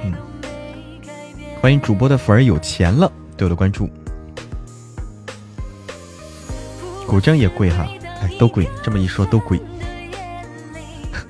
[0.02, 0.14] 嗯，
[1.60, 3.88] 欢迎主播的粉儿有钱了，对我的关注。
[7.06, 7.86] 古筝也贵哈，
[8.22, 9.60] 哎，都贵，这么一说都贵。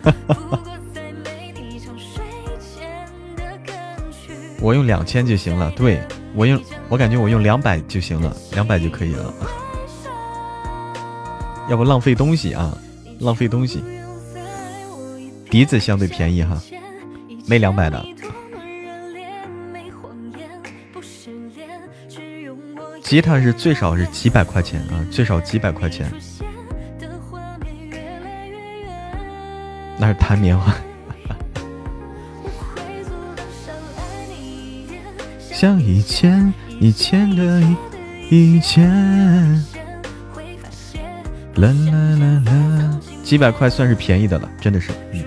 [0.02, 0.60] 哈哈哈。
[4.60, 6.01] 我用两千就行了，对
[6.35, 9.32] 我用我感觉我用两百就行了，两百就可以了。
[11.70, 12.77] 要不浪费东西啊，
[13.20, 13.82] 浪费东西。
[15.51, 16.61] 笛子相对便宜哈，
[17.47, 18.05] 没两百的。
[23.02, 26.11] 吉他是最少是几百块钱啊，最少几百块钱。
[29.97, 30.74] 那是弹棉花。
[35.65, 37.59] 像以前以前的
[38.31, 38.86] 以前，
[41.55, 44.93] 啦啦啦啦，几百块算是便宜的了，真的是。
[45.12, 45.24] 嗯。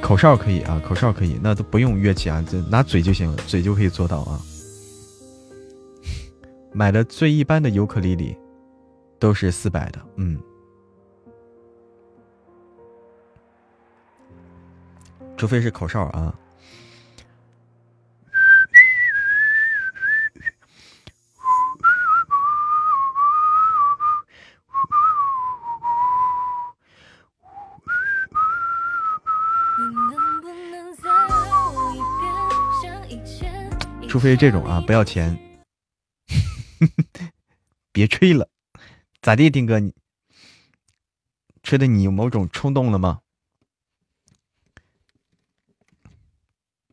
[0.00, 4.40] 口哨可以啊，口哨可以，那都不用乐器啊，就拿嘴就行了，嘴就可以做到啊。
[6.72, 8.36] 买的最一般的尤克里里，
[9.18, 10.38] 都是四百的，嗯。
[15.36, 16.32] 除非是口哨啊。
[34.16, 35.38] 除非这种啊不要钱
[37.92, 38.48] 别吹了
[39.20, 39.94] 咋的丁哥你
[41.62, 43.20] 吹的你有某种冲动了吗？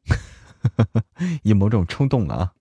[1.44, 2.54] 有某种冲动了啊。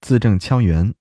[0.00, 0.94] 字正腔圆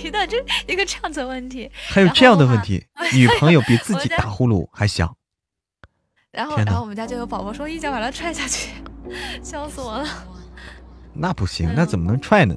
[0.02, 5.14] 遇到这一个这样子问题，还有这样的问题，女朋友比自己打呼噜还响。
[6.32, 8.72] 然后，然后我们家就有宝宝说一脚把他踹下去，
[9.42, 10.06] 笑死我了。
[11.18, 12.54] 那不行，那怎么能踹呢？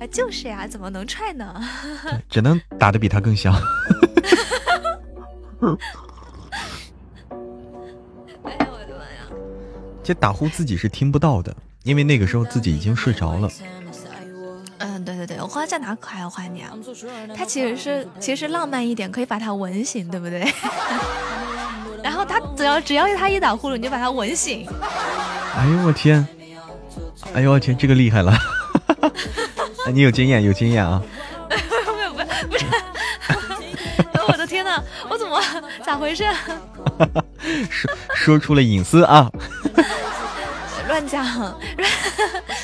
[0.00, 1.54] 啊，就是呀，怎么能踹呢？
[2.28, 3.52] 只能打的比他更响。
[8.44, 9.26] 哎呀，我的妈呀！
[10.02, 13.50] 这打呼自己是听不到的，因为那个时候自己已经睡着了。
[14.78, 16.70] 嗯，对对对，我后来在哪可爱我怀你啊？
[17.36, 20.46] 他其实是，其实浪漫一点，可以把他吻醒，对不对？
[22.04, 24.64] 然后他只要只要他一打呼噜，你就把他吻醒。
[25.56, 26.24] 哎呦我天！
[27.34, 28.32] 哎呦我天，这个厉害了！
[29.92, 31.02] 你有经验，有经验啊！
[31.50, 31.56] 没
[32.04, 32.64] 有没有不是，
[34.28, 35.40] 我的天哪，我怎么
[35.84, 36.24] 咋回事？
[37.70, 39.30] 说说出了隐私啊！
[40.88, 41.24] 乱讲，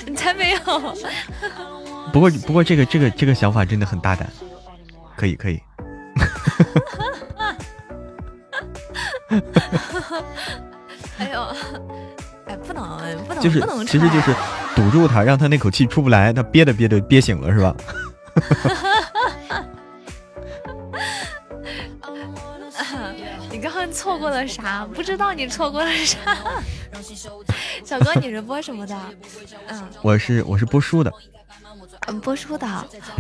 [0.06, 0.58] 你才没有。
[2.12, 4.30] 不过不过这个这个这个想法真的很大胆，
[5.16, 5.60] 可以可以。
[11.18, 11.56] 哎呦，哎，
[12.66, 14.34] 不能，不能，就是，其实就是
[14.74, 17.74] 堵住他，让他那口气出不来，他憋着憋着憋醒了，是吧？
[23.50, 24.86] 你刚刚错过了啥？
[24.92, 26.18] 不知道你错过了啥？
[27.84, 28.96] 小哥，你是播什么的？
[29.68, 31.12] 嗯，我是我是播书的。
[32.06, 32.66] 嗯，播书的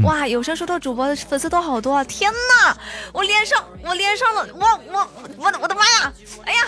[0.02, 2.76] 哇，有声书的主播的粉丝都好多，天哪！
[3.12, 5.08] 我连上，我连上了，我我
[5.38, 6.12] 我的我的妈呀！
[6.44, 6.66] 哎呀，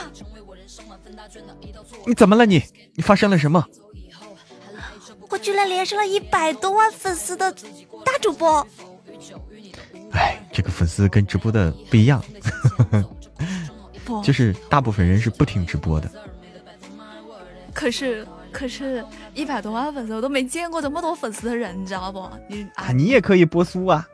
[2.07, 2.63] 你怎么了你？
[2.95, 3.65] 你发生了什么？
[5.29, 7.51] 我居然连上了一百多万粉丝的
[8.05, 8.67] 大主播！
[10.13, 12.23] 哎，这个粉丝跟直播的不一样，
[14.23, 16.11] 就是大部分人是不听直播的。
[17.75, 18.27] 可是。
[18.53, 19.05] 可是，
[19.35, 22.27] 一百多万粉丝，我都没见过这么多粉丝的人，你知道不？
[22.49, 24.09] 你啊，你也可以播书啊，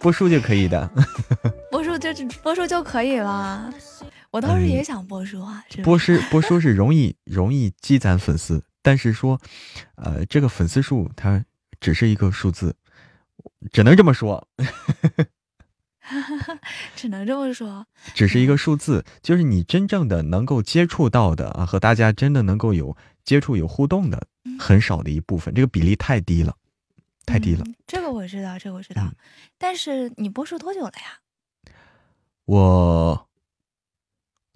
[0.00, 0.88] 播书就可以的，
[1.70, 2.08] 播书就
[2.42, 3.70] 播书就可以了。
[4.36, 9.40] 我倒是也想播书啊，播书播书是容易 容易积攒粉丝，但是说，
[9.94, 11.42] 呃，这个粉丝数它
[11.80, 12.76] 只是一个数字，
[13.72, 14.46] 只能这么说。
[16.94, 22.94] 只能这么说， 只是一个数字，就是你真正的能够接触到的啊，和大家真的能够有
[23.24, 24.26] 接触、有互动的
[24.58, 26.54] 很少的一部分，这个比例太低了，
[27.24, 27.64] 太低了。
[27.86, 29.10] 这个我知道，这个我知道。
[29.56, 31.20] 但是你播出多久了呀？
[32.44, 33.25] 我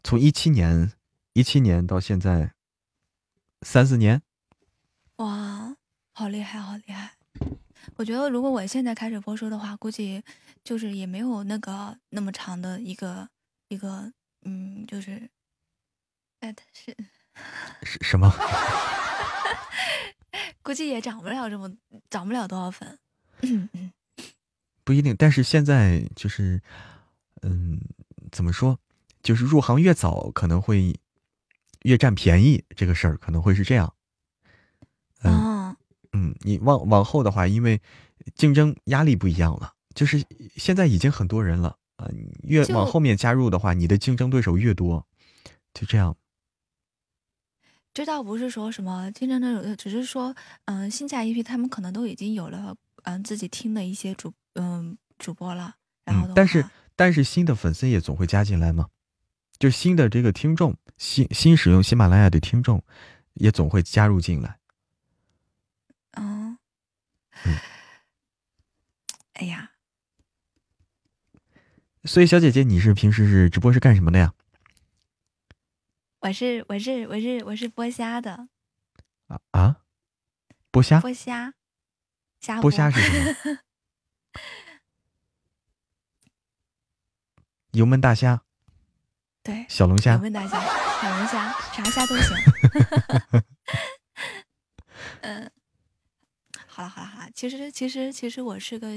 [0.03, 0.93] 从一七年，
[1.33, 2.55] 一七年到现在
[3.63, 4.23] 三四年。
[5.17, 5.77] 哇，
[6.13, 7.17] 好厉害，好厉害！
[7.97, 10.23] 我觉得如果我现在开始播出的话，估计。
[10.63, 13.27] 就是也没有那个那么长的一个
[13.69, 14.13] 一个
[14.43, 15.31] 嗯，就是，
[16.41, 16.95] 哎，是
[17.83, 18.31] 是什么？
[20.63, 21.75] 估计也涨不了这么
[22.11, 22.99] 涨不了多少粉。
[24.85, 26.61] 不一定，但是现在就是，
[27.41, 27.81] 嗯，
[28.31, 28.79] 怎么说？
[29.23, 30.99] 就是入行越早，可能会
[31.83, 33.95] 越占便宜，这个事儿可能会是这样。
[35.23, 35.77] 嗯
[36.13, 37.81] 嗯，你往往后的话，因为
[38.35, 39.75] 竞争压力不一样了。
[39.95, 40.25] 就是
[40.57, 42.09] 现在已经很多人了啊，
[42.43, 45.07] 越往后面加入的话，你的竞争对手越多，
[45.75, 46.17] 就这样。
[47.93, 50.35] 这倒不是说什么竞争对手，只是说，
[50.67, 55.75] 嗯，新加一批他们可能都已经有了嗯自己听的一些主嗯主播了。
[56.05, 56.65] 然后嗯，但是
[56.97, 58.89] 但是新的粉丝也总会加进来吗？
[59.61, 62.83] 就新的这个听众，新新使用喜马拉雅的听众，
[63.35, 64.59] 也总会加入进来。
[66.13, 66.57] 嗯，
[69.35, 69.73] 哎呀，
[72.05, 74.33] 所以小姐姐，你是平时是直播是干什么的呀？
[76.21, 78.49] 我是我是我是我是剥虾的。
[79.27, 79.83] 啊啊，
[80.73, 81.01] 剥虾？
[81.01, 81.53] 剥虾，
[82.41, 83.59] 虾剥虾是什么？
[87.73, 88.43] 油焖大虾。
[89.43, 90.61] 对，小龙虾、油焖大家、
[91.01, 92.37] 小龙虾，啥虾都行。
[95.23, 95.51] 嗯，
[96.67, 98.97] 好了好了好了，其实其实其实我是个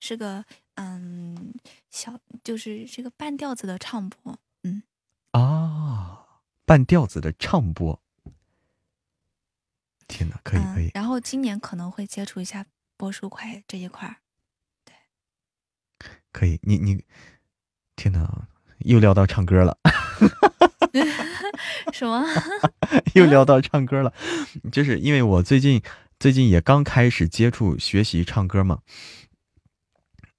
[0.00, 0.44] 是个
[0.74, 1.54] 嗯
[1.90, 4.82] 小，就是这个半吊子的唱播，嗯。
[5.30, 6.26] 啊，
[6.64, 8.00] 半吊子的唱播。
[10.08, 10.90] 天哪，可以可以、嗯。
[10.94, 12.66] 然后今年可能会接触一下
[12.96, 14.16] 播书块这一块儿，
[14.84, 14.94] 对。
[16.32, 17.04] 可以，你你，
[17.96, 18.48] 天哪！
[18.84, 19.76] 又聊到唱歌了，
[21.92, 22.24] 什么？
[23.14, 24.12] 又聊到唱歌了，
[24.72, 25.82] 就是因为我最近
[26.18, 28.80] 最近也刚开始接触学习唱歌嘛，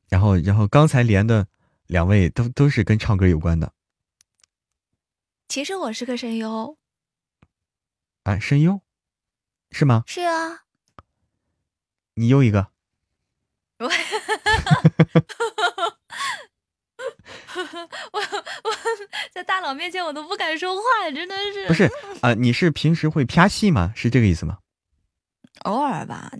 [0.09, 1.47] 然后然后刚才连的
[1.87, 3.73] 两位都都是跟唱歌有关的。
[5.47, 6.77] 其实我是个声优。
[8.23, 8.81] 啊，声优，
[9.71, 10.03] 是吗？
[10.07, 10.63] 是啊。
[12.15, 12.69] 你又一个。
[18.13, 18.71] 我我我
[19.31, 20.81] 在大佬面前我都不敢说话，
[21.13, 21.67] 真的是。
[21.67, 21.83] 不是
[22.21, 23.91] 啊、呃，你是平时会啪戏吗？
[23.95, 24.59] 是这个意思吗？
[25.63, 26.31] 偶尔吧。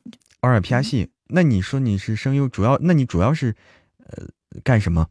[0.42, 1.12] 偶尔啪戏。
[1.28, 3.56] 那你说你是声优，主要那你主要是
[4.00, 4.28] 呃
[4.64, 5.10] 干什么？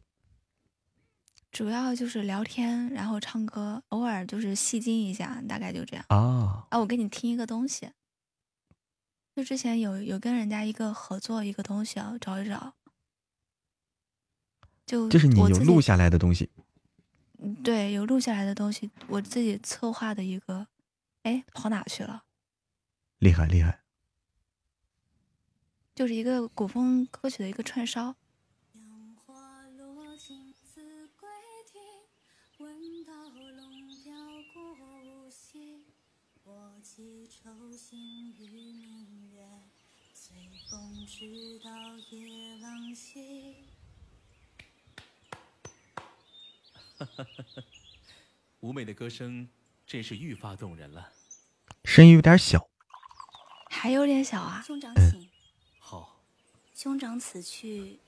[1.51, 6.05] 主要就是聊天，然后唱歌，偶尔就是戏精一下，大概就这样。
[6.09, 7.89] 啊啊，我给你听一个东西。
[9.35, 12.73] 就之前有有跟人家一个合作一个东西啊，找一找。
[14.85, 16.49] 就就是你有录下来的东西，
[17.63, 20.67] 对，有录下来的东西，我自己策划的一个，
[21.23, 22.23] 哎，跑哪去了？
[23.17, 23.81] 厉害厉害，
[25.95, 28.15] 就是一个古风歌曲的一个串烧。
[48.61, 49.47] 舞美的歌声
[49.85, 51.11] 真是愈发动人了，
[51.83, 52.67] 声音有点小，
[53.69, 54.63] 还有点小啊。
[54.65, 55.29] 兄长请。
[55.79, 56.23] 好。
[56.73, 57.99] 兄长此去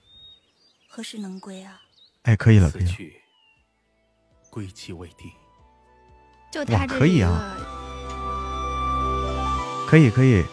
[0.88, 1.82] 何时能归啊？
[2.24, 2.92] 哎，可以了，可以了。
[4.50, 5.32] 归期未定。
[6.52, 7.56] 就他这可以啊。
[9.88, 10.44] 可以可以。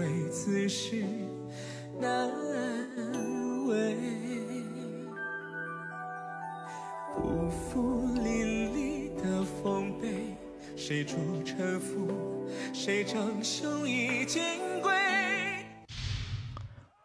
[0.00, 1.04] 名几回，此事
[1.98, 2.30] 难
[3.66, 3.96] 为。
[7.14, 10.34] 不负淋漓的丰碑，
[10.76, 14.94] 谁主沉浮，谁长兄义金贵。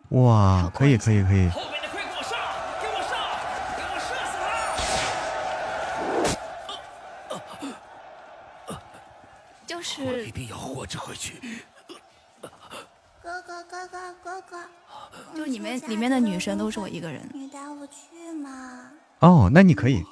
[0.10, 1.62] 哇，可以可以可以的快
[2.02, 2.40] 给我上！
[2.82, 3.12] 给我上！
[3.76, 4.34] 给我射死
[8.70, 8.80] 他！
[9.68, 11.42] 就是我一定要活着回去。
[13.22, 14.70] 哥哥哥哥哥哥，
[15.36, 17.26] 就里面里面的女生都是我一个人。
[17.34, 18.91] 你带我去嘛？
[19.19, 20.03] 哦，那你可以，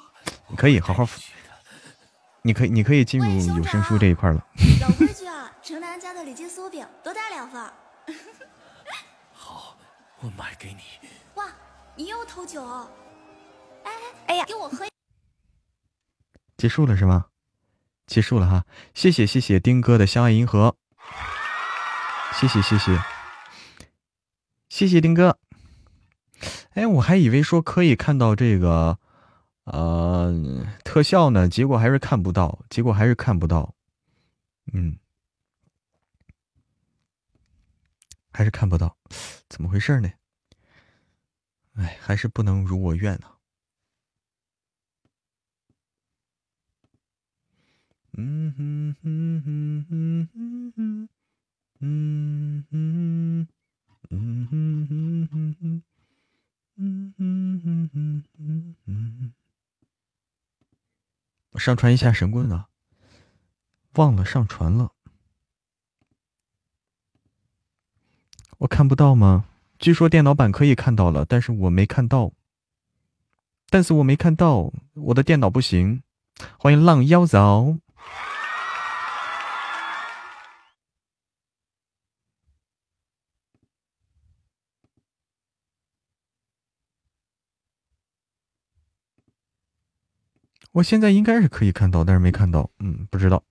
[0.48, 1.06] 你可以好好，
[2.40, 4.42] 你可以你可以进入有声书这一块了。
[4.80, 7.62] 老规矩啊，城南家的里脊酥饼多带两份。
[9.32, 9.76] 好，
[10.20, 10.80] 我买给你。
[11.34, 11.44] 哇，
[11.94, 12.64] 你又偷酒！
[13.84, 13.92] 哎
[14.28, 14.86] 哎呀，给我喝。
[16.56, 17.26] 结束了是吗？
[18.06, 18.64] 结束了哈，
[18.94, 20.74] 谢谢谢谢丁哥的相爱银河，
[22.32, 22.98] 谢谢谢谢
[24.74, 25.38] 谢谢丁哥。
[26.72, 28.98] 哎，我还以为说可以看到这个
[29.62, 30.34] 呃
[30.82, 33.72] 特效呢，结果还是看不到，结果还是看不到，
[34.72, 34.98] 嗯，
[38.32, 38.96] 还是看不到，
[39.48, 40.10] 怎么回事呢？
[41.74, 43.28] 哎，还是不能如我愿呢、
[48.16, 51.08] 嗯哼哼哼哼哼哼，
[51.78, 53.46] 嗯哼，
[54.16, 55.82] 嗯哼哼哼哼，
[56.76, 59.32] 嗯哼哼哼哼哼。
[61.50, 62.68] 我上传一下神棍啊，
[63.94, 64.92] 忘了上传了，
[68.58, 69.46] 我看不到吗？
[69.78, 72.32] 据说电脑版可以看到了，但是我没看到。
[73.68, 76.02] 但是我没看到，我的电脑不行。
[76.58, 77.80] 欢迎浪妖娆。
[90.74, 93.44] 我现在应该是可以看到，但是没看到，嗯，不知道。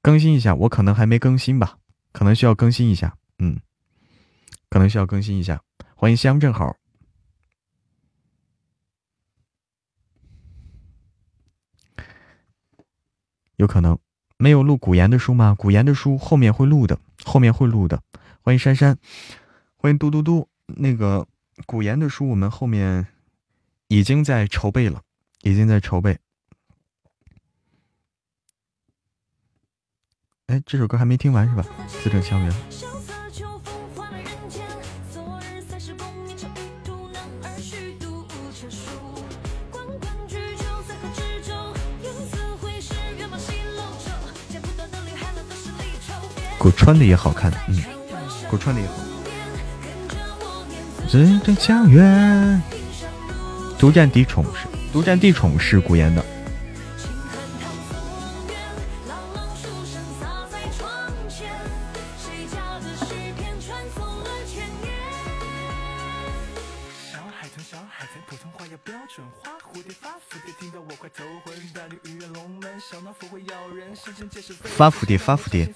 [0.00, 1.76] 更新一下，我可能还没更新吧，
[2.10, 3.60] 可能需要更新一下，嗯，
[4.70, 5.60] 可能需要更新一下。
[5.94, 6.74] 欢迎香正好，
[13.56, 13.98] 有可能
[14.38, 15.54] 没有录古言的书吗？
[15.58, 18.02] 古言的书后面会录的，后面会录的。
[18.40, 18.96] 欢迎珊珊，
[19.76, 20.48] 欢迎嘟嘟嘟。
[20.64, 21.28] 那个
[21.66, 23.06] 古言的书，我们后面
[23.88, 25.02] 已经在筹备了。
[25.42, 26.18] 已经在筹备。
[30.46, 31.64] 哎，这首歌还没听完是吧？
[32.02, 32.52] 自证相约。
[46.58, 48.94] 给我穿的也好看，嗯，给我穿的也好。
[51.08, 52.02] 自证相约，
[53.78, 54.75] 独占敌宠是。
[54.96, 56.24] 独占地宠是古言的。
[74.64, 75.70] 发蝴蝶，发蝴蝶。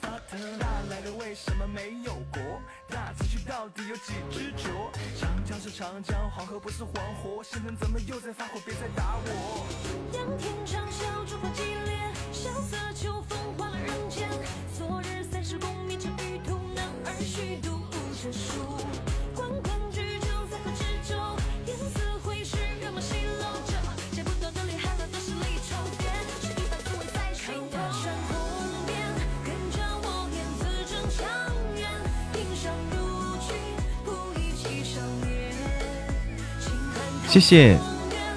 [37.51, 37.77] 谢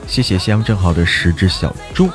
[0.07, 2.10] 谢，谢夕阳正好的十只小猪。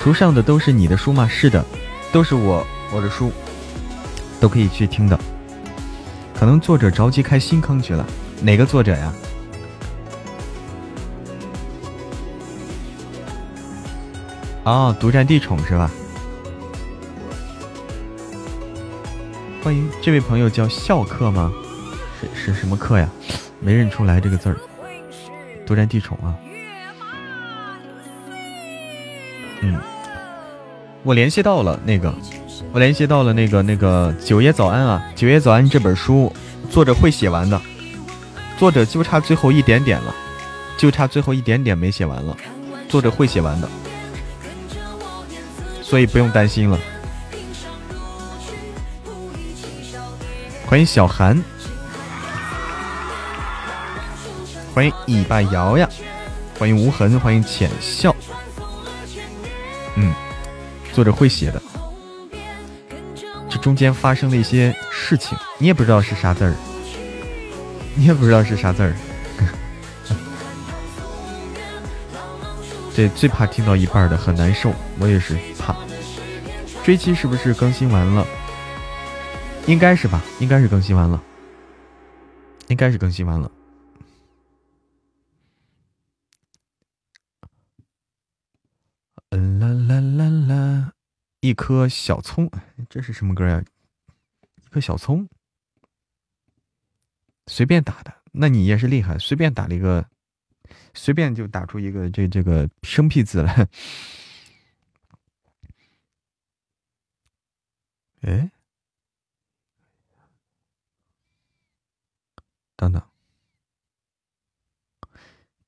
[0.00, 1.26] 图上的都是你的书吗？
[1.26, 1.64] 是的，
[2.12, 3.32] 都是我我的书，
[4.38, 5.18] 都可以去听的。
[6.32, 8.06] 可能作者着急开新坑去了，
[8.40, 9.12] 哪个作者呀？
[14.62, 15.90] 哦，独占地宠是吧？
[19.60, 21.52] 欢迎这位朋友叫笑客吗？
[22.20, 23.08] 是是什么客呀？
[23.60, 24.56] 没认出来这个字儿，
[25.68, 26.32] 独占地宠啊！
[29.60, 29.78] 嗯，
[31.02, 32.14] 我联系到了那个，
[32.72, 35.04] 我联系到了那个那个九爷早安啊！
[35.14, 36.32] 九爷早安这本书
[36.70, 37.60] 作者会写完的，
[38.56, 40.14] 作者就差最后一点点了，
[40.78, 42.34] 就差最后一点点没写完了，
[42.88, 43.68] 作者会写完的，
[45.82, 46.78] 所以不用担心了。
[50.64, 51.38] 欢迎小韩。
[54.78, 55.90] 欢迎尾巴摇呀，
[56.56, 58.14] 欢迎无痕，欢迎浅笑。
[59.96, 60.14] 嗯，
[60.92, 61.60] 作者会写的，
[63.50, 66.54] 这中间发生了一些事情，你也不知道是啥字儿，
[67.96, 68.94] 你也不知道是啥字儿。
[72.94, 74.72] 对，最怕听到一半的，很难受。
[75.00, 75.74] 我也是怕。
[76.84, 78.24] 追妻是不是更新完了？
[79.66, 81.20] 应该是吧，应该是更新完了，
[82.68, 83.50] 应该是更新完了。
[89.30, 90.92] 啦啦啦啦！
[91.40, 92.50] 一颗小葱，
[92.88, 93.64] 这是什么歌呀？
[94.56, 95.28] 一颗小葱，
[97.46, 98.22] 随便打的。
[98.32, 100.08] 那你也是厉害，随便打了一个，
[100.94, 103.68] 随便就打出一个这这个生僻字来。
[108.22, 108.50] 哎，
[112.76, 113.00] 等等，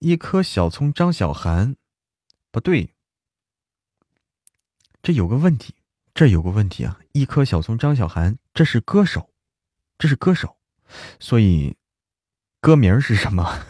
[0.01, 1.77] 一颗小葱，张小涵，
[2.51, 2.93] 不对。
[5.03, 5.75] 这有个问题，
[6.15, 6.99] 这有个问题啊！
[7.13, 9.31] 一颗小葱，张小涵，这是歌手，
[9.99, 10.57] 这是歌手，
[11.19, 11.77] 所以
[12.61, 13.61] 歌名是什么？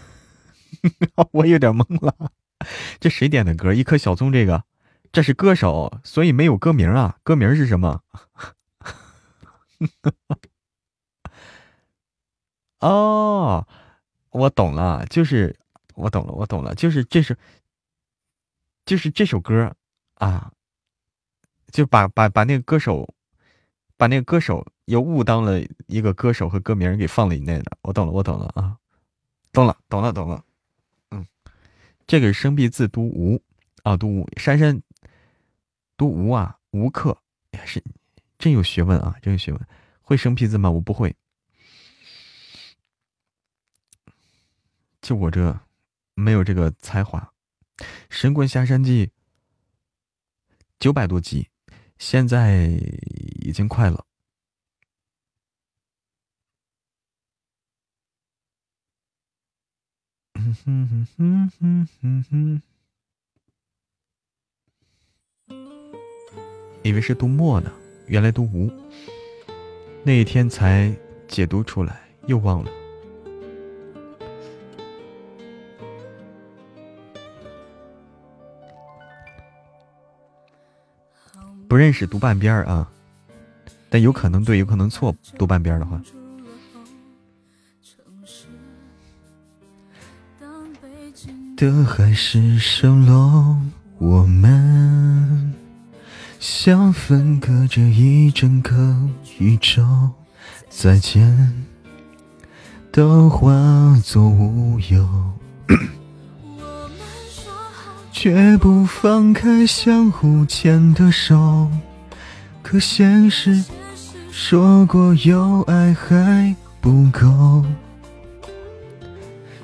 [1.33, 2.33] 我有点懵了。
[2.99, 3.73] 这谁点的歌？
[3.73, 4.65] 一颗小葱，这个
[5.13, 7.19] 这是歌手，所以没有歌名啊。
[7.23, 8.03] 歌名是什么？
[12.81, 13.67] 哦，
[14.31, 15.57] 我懂了，就是
[15.95, 17.39] 我懂了，我懂了，就是这是
[18.85, 19.77] 就是这首歌
[20.15, 20.53] 啊。
[21.73, 23.09] 就把把把那个歌手，
[23.97, 28.77] 把那个歌手又误当了一个歌手和歌名给放了以内的，我懂了，我懂了啊，
[29.53, 30.45] 懂了，懂了，懂了，
[31.11, 31.27] 嗯。
[32.07, 33.41] 这个生僻字读吴
[33.83, 34.29] 啊，读吴。
[34.37, 34.83] 珊珊
[35.97, 37.17] 读吴啊，吴克
[37.53, 37.83] 也是
[38.39, 39.67] 真有学问啊，真有学问。
[40.03, 40.71] 会生僻字吗？
[40.71, 41.15] 我不会。
[45.01, 45.59] 就我这
[46.15, 47.33] 没有这个才华，
[48.11, 49.07] 《神棍下山记》
[50.79, 51.49] 九百多集，
[52.01, 52.71] 现在
[53.43, 54.05] 已经快了。
[60.35, 62.63] 嗯哼哼哼哼哼哼，
[66.83, 67.71] 以为是读墨呢，
[68.07, 68.73] 原来读无。
[70.03, 70.91] 那一天才
[71.29, 72.80] 解读出来，又忘了。
[81.71, 82.91] 不认识读半边啊，
[83.89, 85.15] 但有可能对，有可能错。
[85.39, 86.03] 读半边的话，
[91.57, 93.57] 的海市蜃楼，
[93.99, 95.55] 我们
[96.41, 100.11] 像分隔着一整个宇宙，
[100.69, 101.65] 再见
[102.91, 103.49] 都化
[104.03, 105.09] 作乌有。
[108.23, 111.71] 绝不放开相互牵的手，
[112.61, 113.65] 可现实
[114.31, 117.65] 说过有爱还不够。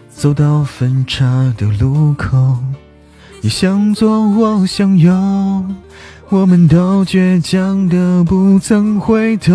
[0.09, 1.27] 走到分岔
[1.59, 2.57] 的路口，
[3.43, 5.13] 你向左，我向右，
[6.31, 9.53] 我们都倔强的不曾回头。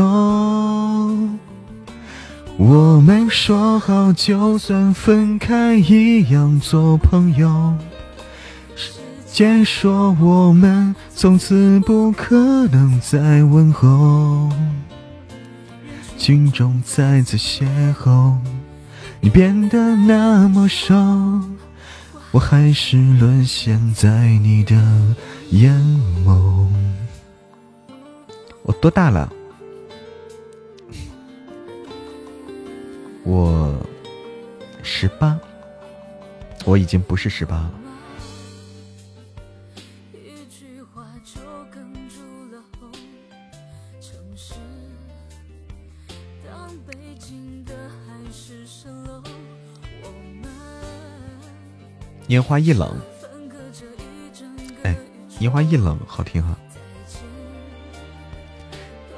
[2.56, 7.74] 我们说好，就算分开，一样做朋友。
[9.32, 12.36] 解说我们从此不可
[12.68, 14.50] 能再问候，
[16.18, 18.36] 镜中再次邂逅，
[19.22, 20.94] 你变得那么瘦，
[22.32, 24.76] 我还是沦陷在你的
[25.52, 25.74] 眼
[26.26, 26.68] 眸。
[28.64, 29.32] 我多大了？
[33.24, 33.74] 我
[34.84, 35.40] 十八，
[36.66, 37.72] 我已经不是十八了。
[52.32, 52.90] 烟花易冷，
[54.84, 54.96] 哎，
[55.40, 56.56] 烟花易冷，好听哈。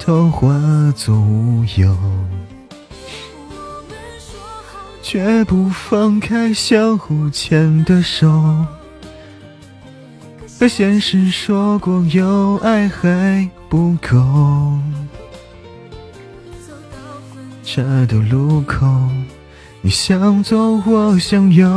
[0.04, 0.52] 都化
[0.96, 1.96] 作乌有，
[5.00, 8.26] 绝不放开相互牵的手。
[10.58, 14.76] 和现实说过有爱还不够，
[17.62, 18.84] 这的路口。
[19.86, 21.68] 你向左，我向右，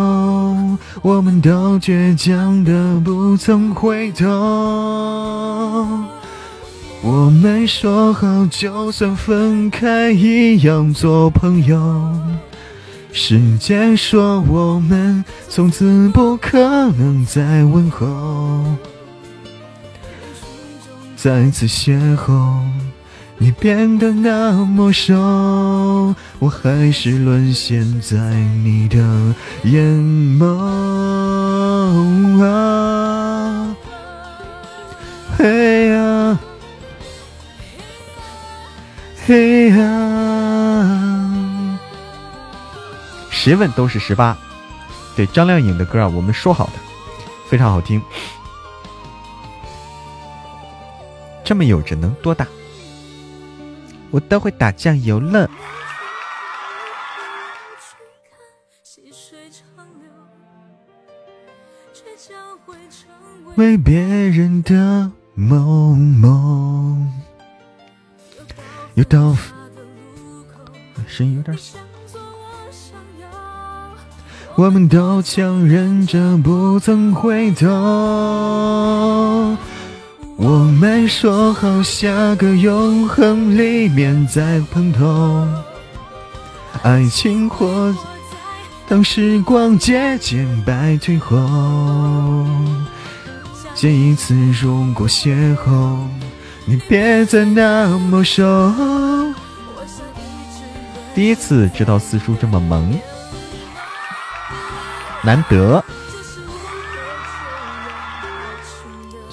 [1.02, 4.26] 我们都倔强的不曾回头。
[7.02, 12.18] 我们说好，就算分开，一样做朋友。
[13.12, 18.08] 时间说我们从此不可能再问候，
[21.18, 22.62] 再次邂逅。
[23.40, 25.14] 你变得那么瘦，
[26.40, 28.18] 我还是沦陷在
[28.64, 28.98] 你的
[29.64, 29.82] 眼
[30.40, 30.48] 眸
[32.44, 33.76] 啊。
[35.38, 36.40] 嘿呀，
[39.28, 39.78] 嘿呀，
[43.30, 44.36] 谁问都是十八。
[45.16, 46.74] 对张靓颖的歌啊，我们说好的，
[47.48, 48.02] 非常好听。
[51.44, 52.48] 这么有着能多大？
[54.12, 55.50] 我都会打酱油了。
[63.56, 67.12] 为别人的梦梦，
[68.94, 69.36] 有道
[71.08, 71.80] 声音有点小。
[74.56, 77.68] 我们都强忍着不曾回头。
[80.38, 85.48] 我们说好，下个永恒里面再碰头。
[86.84, 87.94] 爱情或
[88.88, 92.46] 当时光渐渐败退后，
[93.74, 95.98] 见一次如果邂逅，
[96.66, 98.72] 你别再那么瘦。
[101.16, 102.96] 第一次知道四叔这么萌，
[105.24, 105.84] 难得。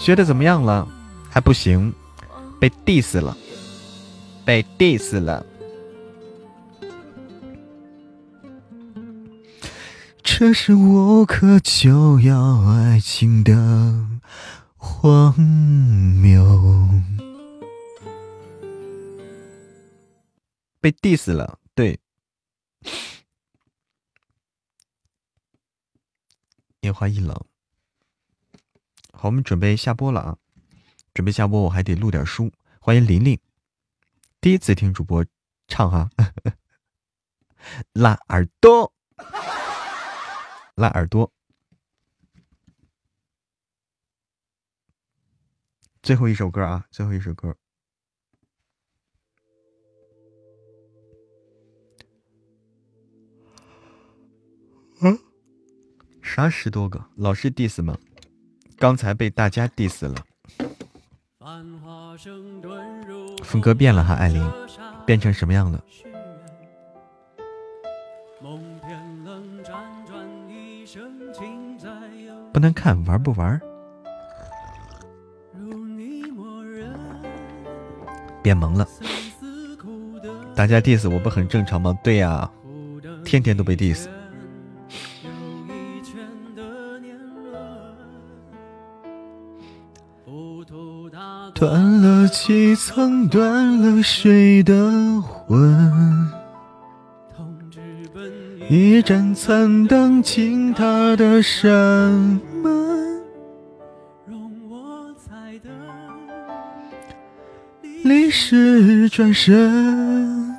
[0.05, 0.87] 学的怎么样了？
[1.31, 1.91] 还不行，
[2.61, 3.35] 被 diss 了，
[4.45, 5.47] 被 diss 了。
[10.23, 13.55] 这是我渴求要爱情的
[14.77, 16.91] 荒谬。
[20.83, 21.99] 被 diss 了，对。
[26.83, 27.35] 烟花易冷。
[29.17, 30.39] 好，我们准备下播了啊！
[31.15, 32.53] 准备下播，我还得录点书。
[32.81, 33.41] 欢迎琳琳，
[34.41, 35.25] 第一次听主播
[35.67, 36.11] 唱哈，
[37.95, 38.93] 拉耳朵，
[40.75, 41.33] 拉耳朵。
[46.03, 47.57] 最后一首歌啊，最后一首歌。
[55.01, 55.19] 嗯，
[56.21, 57.09] 啥十多个？
[57.17, 57.97] 老是 diss 吗？
[58.85, 60.15] 刚才被大家 diss 了。
[63.43, 64.47] 风格变了哈，艾琳，
[65.07, 65.83] 变成什么样了？
[72.53, 73.59] 不能看，玩不玩？
[78.43, 78.87] 变萌了。
[80.55, 81.99] 大家 diss 我不很正常吗？
[82.05, 82.51] 对呀，
[83.25, 84.07] 天天都被 diss。
[91.65, 94.75] 断了几层，断了谁的
[95.23, 96.29] 魂？
[98.69, 103.23] 一盏残灯，进他的山门。
[104.27, 105.73] 容我再等
[108.03, 110.55] 历史转身，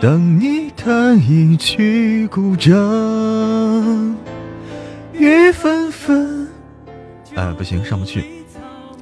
[0.00, 4.14] 等你弹一曲古筝，
[5.14, 6.37] 雨纷纷。
[7.38, 8.24] 呃，不行，上不去。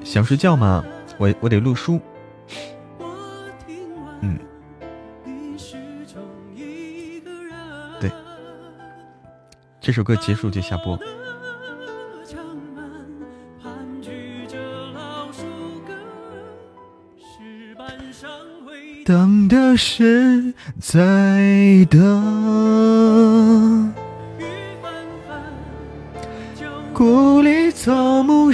[0.04, 0.84] 想睡觉吗？
[1.16, 1.98] 我我得录书。
[4.20, 4.38] 嗯，
[7.98, 8.10] 对，
[9.80, 10.98] 这首歌结束就下播。
[19.06, 23.05] 等的是在等。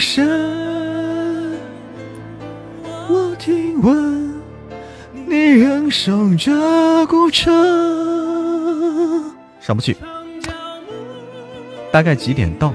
[0.02, 1.58] 草木深，
[3.08, 4.34] 我听闻
[5.12, 7.52] 你仍守着孤城。
[9.60, 9.96] 上不去，
[11.92, 12.74] 大概几点到？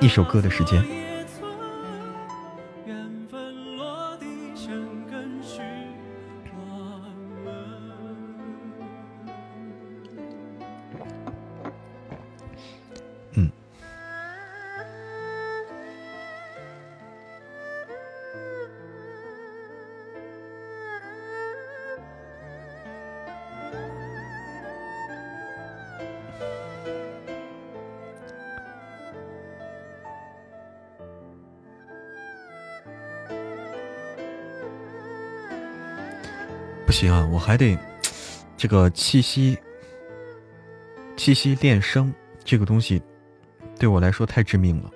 [0.00, 0.80] 一首歌的时间。
[36.88, 37.76] 不行啊，我还得
[38.56, 39.58] 这个气息，
[41.18, 42.10] 气息练声
[42.42, 43.02] 这个东西
[43.78, 44.90] 对我来说太致命了。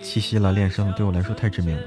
[0.00, 1.82] 气息了，练声对我来说太致命了。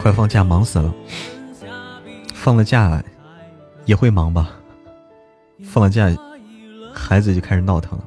[0.00, 0.94] 快放假，忙死了。
[2.32, 3.04] 放了假
[3.84, 4.58] 也会忙吧？
[5.64, 6.08] 放了假，
[6.94, 8.05] 孩子就开始闹腾了。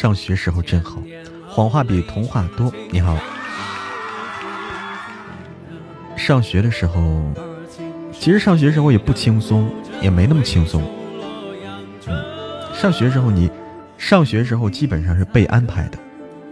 [0.00, 1.02] 上学时候真好，
[1.46, 2.72] 谎话比童话多。
[2.90, 3.18] 你好，
[6.16, 7.20] 上学的时候，
[8.10, 9.70] 其实上学时候也不轻松，
[10.00, 10.82] 也没那么轻松。
[12.06, 13.50] 嗯，上学时候你，
[13.98, 15.98] 上学时候基本上是被安排的，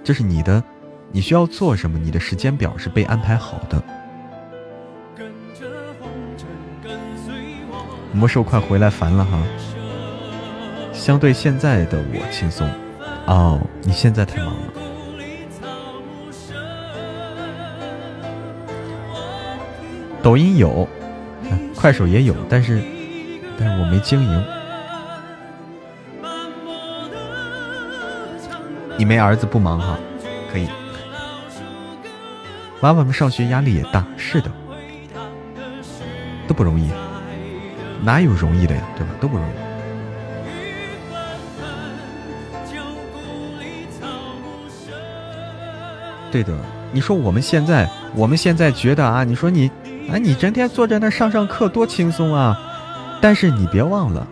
[0.04, 0.62] 这是你的，
[1.10, 3.82] 你需要做什么，你的时间表是被安排好的。
[8.12, 9.42] 魔兽快回来，烦了哈。
[10.92, 12.68] 相对现在的我轻松。
[13.28, 14.72] 哦，你现在太忙了。
[20.22, 20.88] 抖音有，
[21.76, 22.82] 快手也有，但是，
[23.58, 24.44] 但是我没经营。
[28.96, 29.98] 你没儿子不忙哈？
[30.50, 30.66] 可以。
[32.80, 34.50] 娃娃们上学压力也大，是的，
[36.46, 36.90] 都不容易，
[38.02, 38.82] 哪有容易的呀？
[38.96, 39.12] 对吧？
[39.20, 39.67] 都不容易。
[46.30, 46.56] 对的，
[46.92, 49.70] 你说我们现在，我们现在觉得啊，你说你，
[50.10, 52.58] 啊，你整天坐在那上上课多轻松啊，
[53.20, 54.26] 但是你别忘了，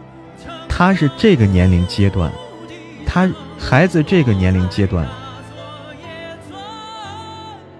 [0.68, 2.30] 他是这个年龄阶段，
[3.06, 5.08] 他孩子这个年龄阶段，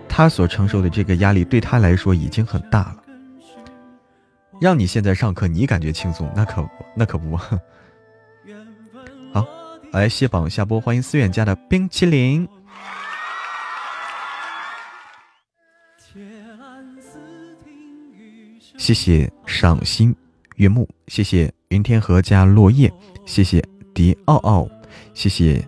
[0.08, 2.96] 他所承受的这个压力对他来说已经很大了。
[4.58, 7.36] 让你现在上课，你感觉轻松，那可，那可不。
[9.30, 9.46] 好，
[9.92, 12.48] 来卸榜下播，欢迎思远家的冰淇淋。
[18.76, 20.14] 谢谢赏心
[20.56, 22.92] 悦目，谢谢云天河加落叶，
[23.24, 23.62] 谢谢
[23.94, 24.68] 迪奥奥，
[25.14, 25.66] 谢谢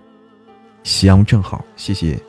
[0.85, 2.21] 夕阳正好，谢谢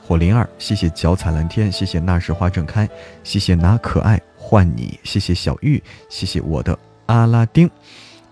[0.00, 2.88] 火灵儿，谢谢脚踩蓝天，谢谢那时花正开，
[3.24, 7.68] 谢谢拿可爱换你，谢谢小玉，谢谢我的阿拉丁，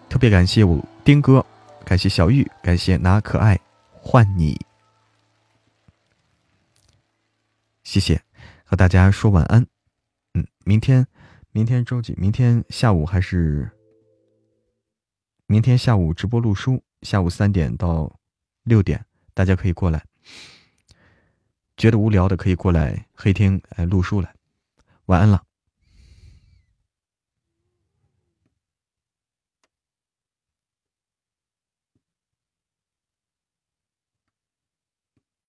[0.08, 1.44] 特别感谢我丁哥，
[1.84, 3.58] 感谢小玉，感谢拿可爱
[3.90, 4.58] 换你，
[7.82, 8.20] 谢谢，
[8.64, 9.66] 和大家说晚安，
[10.34, 11.06] 嗯，明天。
[11.56, 12.12] 明天周几？
[12.18, 13.70] 明天下午还是？
[15.46, 18.14] 明天下午直播录书，下午三点到
[18.64, 19.02] 六点，
[19.32, 20.04] 大家可以过来。
[21.78, 24.34] 觉得无聊的可以过来黑厅哎录书来。
[25.06, 25.42] 晚安了。